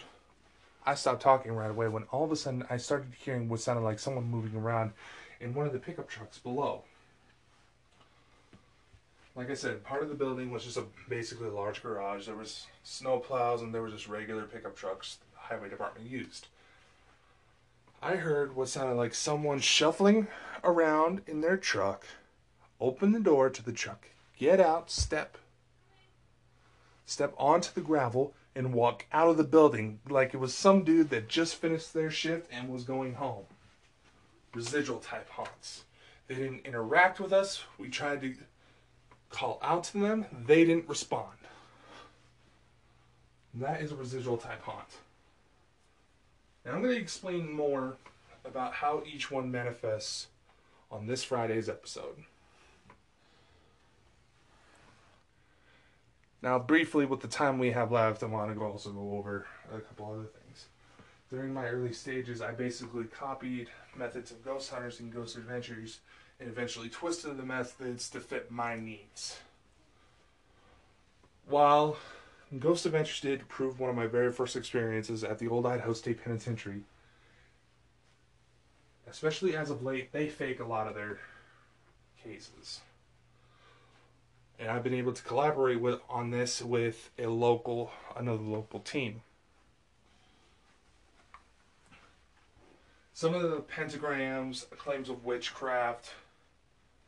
I 0.86 0.94
stopped 0.94 1.22
talking 1.22 1.52
right 1.52 1.70
away 1.70 1.88
when 1.88 2.04
all 2.04 2.24
of 2.24 2.32
a 2.32 2.36
sudden 2.36 2.64
I 2.70 2.76
started 2.76 3.12
hearing 3.18 3.48
what 3.48 3.60
sounded 3.60 3.82
like 3.82 3.98
someone 3.98 4.24
moving 4.24 4.58
around 4.58 4.92
in 5.40 5.54
one 5.54 5.66
of 5.66 5.72
the 5.72 5.78
pickup 5.78 6.08
trucks 6.08 6.38
below 6.38 6.82
like 9.34 9.50
I 9.50 9.54
said, 9.54 9.84
part 9.84 10.02
of 10.02 10.08
the 10.08 10.14
building 10.14 10.50
was 10.50 10.64
just 10.64 10.76
a 10.76 10.84
basically 11.08 11.48
a 11.48 11.52
large 11.52 11.82
garage. 11.82 12.26
There 12.26 12.36
was 12.36 12.66
snow 12.82 13.18
plows 13.18 13.62
and 13.62 13.74
there 13.74 13.82
were 13.82 13.90
just 13.90 14.08
regular 14.08 14.44
pickup 14.44 14.76
trucks 14.76 15.18
the 15.32 15.38
highway 15.38 15.68
department 15.68 16.10
used. 16.10 16.48
I 18.02 18.16
heard 18.16 18.56
what 18.56 18.68
sounded 18.68 18.96
like 18.96 19.14
someone 19.14 19.60
shuffling 19.60 20.26
around 20.64 21.22
in 21.26 21.40
their 21.42 21.56
truck, 21.56 22.06
open 22.80 23.12
the 23.12 23.20
door 23.20 23.50
to 23.50 23.62
the 23.62 23.72
truck, 23.72 24.08
get 24.38 24.58
out, 24.58 24.90
step, 24.90 25.36
step 27.04 27.34
onto 27.36 27.72
the 27.72 27.82
gravel, 27.82 28.32
and 28.60 28.74
walk 28.74 29.06
out 29.10 29.30
of 29.30 29.38
the 29.38 29.44
building 29.44 30.00
like 30.10 30.34
it 30.34 30.36
was 30.36 30.52
some 30.52 30.84
dude 30.84 31.08
that 31.08 31.28
just 31.28 31.56
finished 31.56 31.94
their 31.94 32.10
shift 32.10 32.46
and 32.52 32.68
was 32.68 32.84
going 32.84 33.14
home. 33.14 33.44
Residual 34.54 34.98
type 34.98 35.30
haunts. 35.30 35.84
They 36.28 36.34
didn't 36.34 36.66
interact 36.66 37.20
with 37.20 37.32
us. 37.32 37.62
We 37.78 37.88
tried 37.88 38.20
to 38.20 38.34
call 39.30 39.58
out 39.62 39.84
to 39.84 39.98
them. 39.98 40.26
They 40.46 40.66
didn't 40.66 40.90
respond. 40.90 41.38
That 43.54 43.80
is 43.80 43.92
a 43.92 43.96
residual 43.96 44.36
type 44.36 44.62
haunt. 44.62 44.98
And 46.66 46.74
I'm 46.74 46.82
going 46.82 46.94
to 46.94 47.00
explain 47.00 47.50
more 47.50 47.96
about 48.44 48.74
how 48.74 49.02
each 49.10 49.30
one 49.30 49.50
manifests 49.50 50.26
on 50.90 51.06
this 51.06 51.24
Friday's 51.24 51.70
episode. 51.70 52.24
Now, 56.42 56.58
briefly, 56.58 57.04
with 57.04 57.20
the 57.20 57.28
time 57.28 57.58
we 57.58 57.72
have 57.72 57.92
left, 57.92 58.22
I 58.22 58.26
want 58.26 58.54
to 58.54 58.62
also 58.62 58.90
go 58.90 59.16
over 59.18 59.46
a 59.72 59.80
couple 59.80 60.06
other 60.06 60.24
things. 60.24 60.66
During 61.28 61.52
my 61.52 61.66
early 61.66 61.92
stages, 61.92 62.40
I 62.40 62.52
basically 62.52 63.04
copied 63.04 63.68
methods 63.94 64.30
of 64.30 64.44
ghost 64.44 64.70
hunters 64.70 65.00
and 65.00 65.12
ghost 65.12 65.36
adventures 65.36 66.00
and 66.40 66.48
eventually 66.48 66.88
twisted 66.88 67.36
the 67.36 67.42
methods 67.42 68.08
to 68.10 68.20
fit 68.20 68.50
my 68.50 68.74
needs. 68.74 69.38
While 71.46 71.98
Ghost 72.58 72.86
Adventures 72.86 73.20
did 73.20 73.48
prove 73.48 73.78
one 73.78 73.90
of 73.90 73.96
my 73.96 74.06
very 74.06 74.32
first 74.32 74.56
experiences 74.56 75.22
at 75.22 75.38
the 75.38 75.48
old 75.48 75.66
Idaho 75.66 75.92
State 75.92 76.24
Penitentiary, 76.24 76.82
especially 79.08 79.56
as 79.56 79.70
of 79.70 79.84
late, 79.84 80.10
they 80.12 80.28
fake 80.28 80.58
a 80.58 80.64
lot 80.64 80.88
of 80.88 80.94
their 80.94 81.18
cases. 82.24 82.80
And 84.60 84.68
I've 84.70 84.84
been 84.84 84.94
able 84.94 85.14
to 85.14 85.22
collaborate 85.22 85.80
with 85.80 86.00
on 86.10 86.30
this 86.30 86.60
with 86.60 87.10
a 87.18 87.26
local 87.28 87.90
another 88.14 88.42
local 88.42 88.78
team. 88.80 89.22
Some 93.14 93.34
of 93.34 93.42
the 93.42 93.62
pentagrams, 93.62 94.68
claims 94.76 95.08
of 95.08 95.24
witchcraft, 95.24 96.12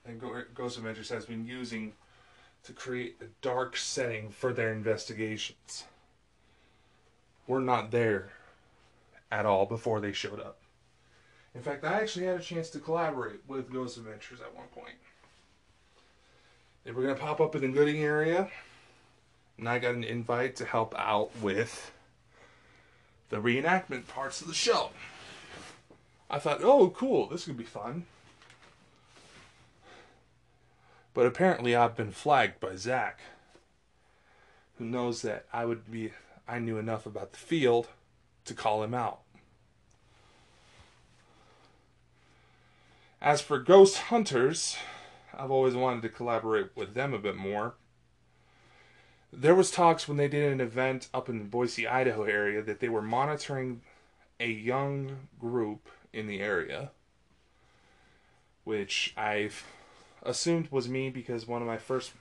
and 0.07 0.21
Ghost 0.55 0.79
Adventures 0.79 1.11
has 1.11 1.27
been 1.27 1.47
using 1.47 1.93
to 2.65 2.73
create 2.73 3.17
a 3.21 3.27
dark 3.43 3.77
setting 3.77 4.31
for 4.31 4.53
their 4.55 4.73
investigations. 4.73 5.85
We're 7.47 7.61
not 7.61 7.91
there 7.91 8.31
at 9.31 9.47
all 9.47 9.67
before 9.67 10.01
they 10.01 10.13
showed 10.13 10.41
up. 10.41 10.59
In 11.55 11.63
fact, 11.63 11.85
I 11.85 12.01
actually 12.01 12.27
had 12.27 12.41
a 12.41 12.43
chance 12.43 12.71
to 12.71 12.79
collaborate 12.79 13.41
with 13.47 13.71
Ghost 13.71 13.99
Adventures 13.99 14.41
at 14.41 14.55
one 14.55 14.69
point. 14.69 14.97
They 16.85 16.91
were 16.91 17.03
going 17.03 17.15
to 17.15 17.21
pop 17.21 17.41
up 17.41 17.55
in 17.55 17.63
the 17.63 17.69
Gooding 17.69 18.03
area, 18.03 18.49
and 19.57 19.69
I 19.69 19.79
got 19.79 19.95
an 19.95 20.03
invite 20.03 20.57
to 20.57 20.65
help 20.65 20.95
out 20.99 21.31
with 21.41 21.93
the 23.29 23.37
reenactment 23.37 24.09
parts 24.09 24.41
of 24.41 24.49
the 24.49 24.55
show. 24.55 24.91
I 26.29 26.39
thought, 26.39 26.63
oh, 26.63 26.91
cool, 26.91 27.29
this 27.29 27.45
could 27.45 27.57
be 27.57 27.65
fun. 27.65 28.07
But 31.15 31.27
apparently, 31.27 31.77
I've 31.77 31.97
been 31.97 32.11
flagged 32.11 32.59
by 32.59 32.75
Zak, 32.77 33.21
who 34.79 34.85
knows 34.85 35.23
that 35.23 35.45
I 35.53 35.67
would 35.67 35.91
be, 35.91 36.13
I 36.49 36.59
knew 36.59 36.79
enough 36.79 37.07
about 37.07 37.33
the 37.33 37.39
field 37.39 37.89
to 38.47 38.55
call 38.55 38.83
him 38.83 38.95
out. 38.95 39.21
As 43.21 43.41
for 43.41 43.59
ghost 43.59 43.99
hunters, 43.99 44.77
I've 45.37 45.51
always 45.51 45.75
wanted 45.75 46.03
to 46.03 46.09
collaborate 46.09 46.77
with 46.77 46.95
them 46.95 47.15
a 47.15 47.19
bit 47.19 47.37
more. 47.37 47.75
There 49.33 49.55
was 49.55 49.71
talks 49.71 50.07
when 50.07 50.19
they 50.19 50.29
did 50.29 50.53
an 50.53 50.61
event 50.61 51.09
up 51.15 51.29
in 51.29 51.39
the 51.39 51.45
Boise, 51.45 51.87
Idaho 51.87 52.25
area 52.25 52.63
that 52.63 52.81
they 52.81 52.89
were 52.89 53.03
monitoring 53.03 53.81
a 54.39 54.51
young 54.51 55.29
group 55.41 55.89
in 56.13 56.27
the 56.27 56.41
area, 56.41 56.91
which 58.65 59.15
I've 59.17 59.65
assumed 60.23 60.71
was 60.71 60.89
me 60.89 61.09
because 61.09 61.47
one 61.47 61.63
of 61.63 61.69
my 61.69 61.79
first 61.79 62.13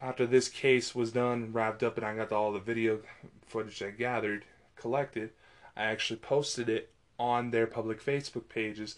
after 0.00 0.26
this 0.26 0.48
case 0.48 0.94
was 0.94 1.12
done 1.12 1.52
wrapped 1.52 1.82
up 1.82 1.96
and 1.96 2.06
I 2.06 2.14
got 2.14 2.32
all 2.32 2.52
the 2.52 2.60
video 2.60 3.00
footage 3.46 3.82
I 3.82 3.90
gathered 3.90 4.44
collected, 4.76 5.30
I 5.76 5.84
actually 5.84 6.18
posted 6.18 6.68
it 6.68 6.90
on 7.18 7.50
their 7.50 7.66
public 7.66 8.04
Facebook 8.04 8.48
pages 8.48 8.96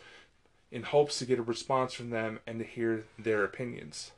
in 0.70 0.82
hopes 0.82 1.18
to 1.18 1.24
get 1.24 1.38
a 1.38 1.42
response 1.42 1.92
from 1.94 2.10
them 2.10 2.40
and 2.46 2.58
to 2.58 2.64
hear 2.64 3.04
their 3.18 3.44
opinions. 3.44 4.12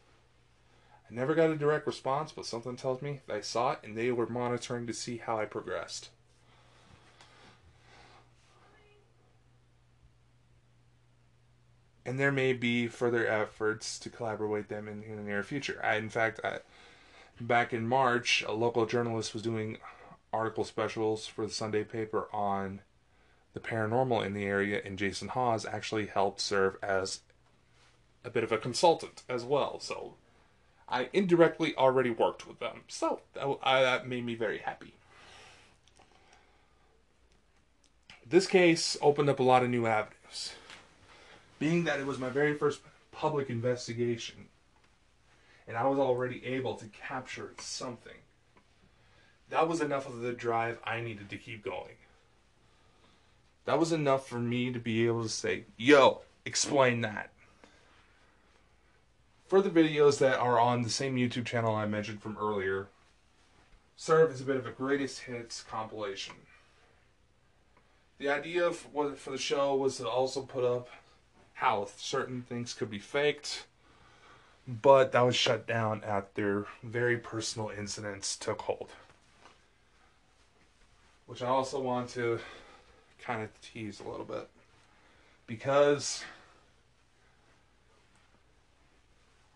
I 1.10 1.14
never 1.14 1.34
got 1.34 1.50
a 1.50 1.56
direct 1.56 1.86
response, 1.86 2.32
but 2.32 2.46
something 2.46 2.76
tells 2.76 3.02
me 3.02 3.20
they 3.26 3.42
saw 3.42 3.72
it 3.72 3.80
and 3.82 3.96
they 3.96 4.12
were 4.12 4.26
monitoring 4.26 4.86
to 4.86 4.92
see 4.92 5.18
how 5.18 5.38
I 5.38 5.44
progressed. 5.44 6.10
and 12.10 12.18
there 12.18 12.32
may 12.32 12.52
be 12.52 12.88
further 12.88 13.24
efforts 13.24 13.96
to 13.96 14.10
collaborate 14.10 14.68
them 14.68 14.88
in, 14.88 15.02
in 15.04 15.16
the 15.16 15.22
near 15.22 15.44
future. 15.44 15.80
I, 15.84 15.94
in 15.94 16.08
fact, 16.08 16.40
I, 16.42 16.58
back 17.40 17.72
in 17.72 17.86
March, 17.86 18.42
a 18.48 18.52
local 18.52 18.84
journalist 18.84 19.32
was 19.32 19.44
doing 19.44 19.78
article 20.32 20.64
specials 20.64 21.28
for 21.28 21.46
the 21.46 21.52
Sunday 21.52 21.84
paper 21.84 22.28
on 22.32 22.80
the 23.52 23.60
paranormal 23.60 24.24
in 24.24 24.34
the 24.34 24.44
area, 24.44 24.80
and 24.84 24.98
Jason 24.98 25.28
Hawes 25.28 25.66
actually 25.66 26.06
helped 26.06 26.40
serve 26.40 26.76
as 26.82 27.20
a 28.24 28.30
bit 28.30 28.44
of 28.44 28.52
a 28.52 28.58
consultant 28.58 29.22
as 29.28 29.44
well. 29.44 29.80
So 29.80 30.14
I 30.88 31.08
indirectly 31.12 31.74
already 31.76 32.10
worked 32.10 32.46
with 32.46 32.58
them. 32.58 32.82
So 32.88 33.20
that, 33.34 33.58
I, 33.62 33.82
that 33.82 34.06
made 34.06 34.24
me 34.24 34.34
very 34.34 34.58
happy. 34.58 34.94
This 38.28 38.46
case 38.46 38.96
opened 39.02 39.28
up 39.28 39.40
a 39.40 39.42
lot 39.42 39.64
of 39.64 39.70
new 39.70 39.86
avenues 39.86 40.54
being 41.60 41.84
that 41.84 42.00
it 42.00 42.06
was 42.06 42.18
my 42.18 42.30
very 42.30 42.54
first 42.54 42.80
public 43.12 43.50
investigation 43.50 44.46
and 45.68 45.76
I 45.76 45.86
was 45.86 46.00
already 46.00 46.44
able 46.44 46.74
to 46.74 46.86
capture 46.86 47.52
something, 47.60 48.16
that 49.50 49.68
was 49.68 49.80
enough 49.80 50.08
of 50.08 50.18
the 50.18 50.32
drive 50.32 50.80
I 50.82 51.00
needed 51.00 51.30
to 51.30 51.36
keep 51.36 51.62
going. 51.62 51.94
That 53.64 53.78
was 53.78 53.92
enough 53.92 54.26
for 54.26 54.38
me 54.38 54.72
to 54.72 54.78
be 54.78 55.06
able 55.06 55.22
to 55.22 55.28
say, 55.28 55.64
yo, 55.76 56.22
explain 56.44 57.02
that. 57.02 57.30
Further 59.48 59.70
videos 59.70 60.18
that 60.18 60.38
are 60.38 60.58
on 60.58 60.82
the 60.82 60.90
same 60.90 61.16
YouTube 61.16 61.46
channel 61.46 61.74
I 61.74 61.86
mentioned 61.86 62.22
from 62.22 62.38
earlier 62.38 62.88
serve 63.96 64.32
as 64.32 64.40
a 64.40 64.44
bit 64.44 64.56
of 64.56 64.66
a 64.66 64.70
greatest 64.70 65.20
hits 65.20 65.62
compilation. 65.62 66.34
The 68.18 68.28
idea 68.28 68.70
for 68.70 69.08
the 69.08 69.38
show 69.38 69.74
was 69.74 69.96
to 69.96 70.08
also 70.08 70.42
put 70.42 70.64
up 70.64 70.88
how 71.54 71.88
certain 71.96 72.42
things 72.42 72.72
could 72.72 72.90
be 72.90 72.98
faked, 72.98 73.66
but 74.66 75.12
that 75.12 75.20
was 75.20 75.36
shut 75.36 75.66
down 75.66 76.02
after 76.06 76.66
very 76.82 77.18
personal 77.18 77.70
incidents 77.70 78.36
took 78.36 78.62
hold. 78.62 78.90
Which 81.26 81.42
I 81.42 81.48
also 81.48 81.80
want 81.80 82.08
to 82.10 82.40
kind 83.24 83.42
of 83.42 83.60
tease 83.60 84.00
a 84.00 84.08
little 84.08 84.24
bit. 84.24 84.48
Because 85.46 86.24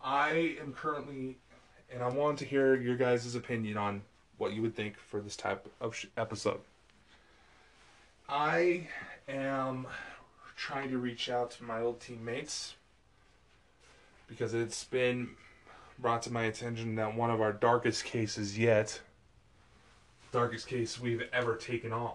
I 0.03 0.57
am 0.61 0.73
currently, 0.73 1.39
and 1.93 2.03
I 2.03 2.09
want 2.09 2.39
to 2.41 2.45
hear 2.45 2.75
your 2.75 2.97
guys' 2.97 3.35
opinion 3.35 3.77
on 3.77 4.03
what 4.39 4.53
you 4.53 4.63
would 4.63 4.75
think 4.75 4.99
for 4.99 5.21
this 5.21 5.37
type 5.37 5.67
of 5.81 6.05
episode. 6.17 6.61
I 8.29 8.89
am 9.29 9.87
trying 10.57 10.91
to 10.91 10.99
reach 10.99 11.29
out 11.29 11.51
to 11.53 11.65
my 11.65 11.81
old 11.81 12.01
teammates 12.01 12.75
because 14.29 14.55
it's 14.55 14.85
been 14.85 15.31
brought 15.99 16.23
to 16.23 16.33
my 16.33 16.45
attention 16.45 16.97
that 16.97 17.15
one 17.15 17.31
of 17.31 17.41
our 17.41 17.53
darkest 17.53 18.05
cases 18.05 18.59
yet, 18.59 19.01
darkest 20.33 20.67
case 20.67 21.01
we've 21.01 21.23
ever 21.33 21.57
taken 21.57 21.93
on, 21.93 22.15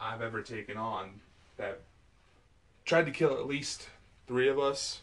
I've 0.00 0.22
ever 0.22 0.42
taken 0.42 0.76
on, 0.76 1.20
that 1.56 1.80
tried 2.84 3.06
to 3.06 3.12
kill 3.12 3.32
at 3.34 3.46
least 3.46 3.88
three 4.26 4.48
of 4.48 4.58
us. 4.58 5.02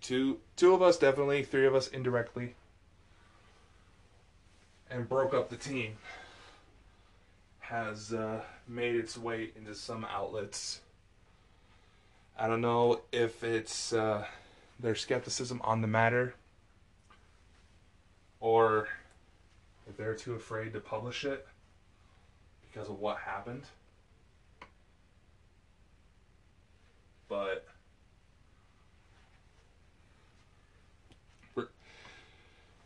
Two, 0.00 0.38
two 0.56 0.74
of 0.74 0.82
us 0.82 0.98
definitely, 0.98 1.44
three 1.44 1.66
of 1.66 1.74
us 1.74 1.88
indirectly, 1.88 2.54
and 4.90 5.08
broke 5.08 5.32
up 5.32 5.48
the 5.48 5.56
team 5.56 5.96
has 7.60 8.12
uh, 8.12 8.42
made 8.68 8.94
its 8.94 9.16
way 9.16 9.50
into 9.56 9.74
some 9.74 10.04
outlets. 10.04 10.80
I 12.38 12.46
don't 12.46 12.60
know 12.60 13.00
if 13.12 13.42
it's 13.42 13.92
uh, 13.92 14.26
their 14.78 14.94
skepticism 14.94 15.60
on 15.64 15.80
the 15.80 15.86
matter 15.86 16.34
or 18.40 18.88
if 19.88 19.96
they're 19.96 20.14
too 20.14 20.34
afraid 20.34 20.72
to 20.72 20.80
publish 20.80 21.24
it 21.24 21.46
because 22.62 22.88
of 22.88 22.98
what 22.98 23.18
happened. 23.18 23.62
But 27.32 27.66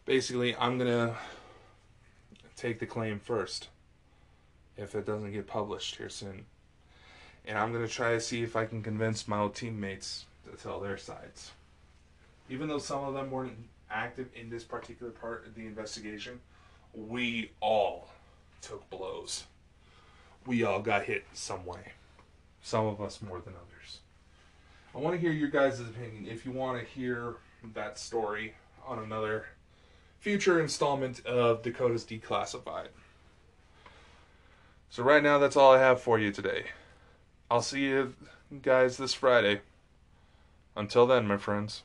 basically, 0.04 0.54
I'm 0.54 0.78
to 0.78 1.16
take 2.54 2.78
the 2.78 2.86
claim 2.86 3.18
first 3.18 3.66
if 4.76 4.94
it 4.94 5.04
doesn't 5.04 5.32
get 5.32 5.48
published 5.48 5.96
here 5.96 6.08
soon. 6.08 6.44
And 7.44 7.58
I'm 7.58 7.72
to 7.72 7.88
try 7.88 8.12
to 8.12 8.20
see 8.20 8.44
if 8.44 8.54
I 8.54 8.66
can 8.66 8.84
convince 8.84 9.26
my 9.26 9.40
old 9.40 9.56
teammates 9.56 10.26
to 10.48 10.56
tell 10.56 10.78
their 10.78 10.96
sides. 10.96 11.50
Even 12.48 12.68
though 12.68 12.78
some 12.78 13.02
of 13.02 13.14
them 13.14 13.32
weren't 13.32 13.58
active 13.90 14.28
in 14.32 14.48
this 14.48 14.62
particular 14.62 15.10
part 15.10 15.44
of 15.44 15.56
the 15.56 15.66
investigation, 15.66 16.38
we 16.94 17.50
all 17.58 18.10
took 18.62 18.88
blows. 18.90 19.42
We 20.46 20.62
all 20.62 20.82
got 20.82 21.02
hit 21.02 21.24
some 21.32 21.66
way. 21.66 21.94
Some 22.62 22.86
of 22.86 23.00
us 23.00 23.20
more 23.20 23.40
than 23.40 23.54
others. 23.54 23.98
I 24.96 24.98
want 24.98 25.14
to 25.14 25.20
hear 25.20 25.30
your 25.30 25.50
guys' 25.50 25.78
opinion. 25.78 26.26
If 26.26 26.46
you 26.46 26.52
want 26.52 26.80
to 26.80 26.86
hear 26.86 27.36
that 27.74 27.98
story 27.98 28.54
on 28.86 28.98
another 28.98 29.44
future 30.20 30.58
installment 30.58 31.24
of 31.26 31.60
Dakota's 31.60 32.02
Declassified. 32.02 32.88
So, 34.88 35.02
right 35.02 35.22
now, 35.22 35.36
that's 35.36 35.54
all 35.54 35.74
I 35.74 35.80
have 35.80 36.00
for 36.00 36.18
you 36.18 36.32
today. 36.32 36.68
I'll 37.50 37.60
see 37.60 37.82
you 37.82 38.14
guys 38.62 38.96
this 38.96 39.12
Friday. 39.12 39.60
Until 40.74 41.06
then, 41.06 41.26
my 41.26 41.36
friends. 41.36 41.82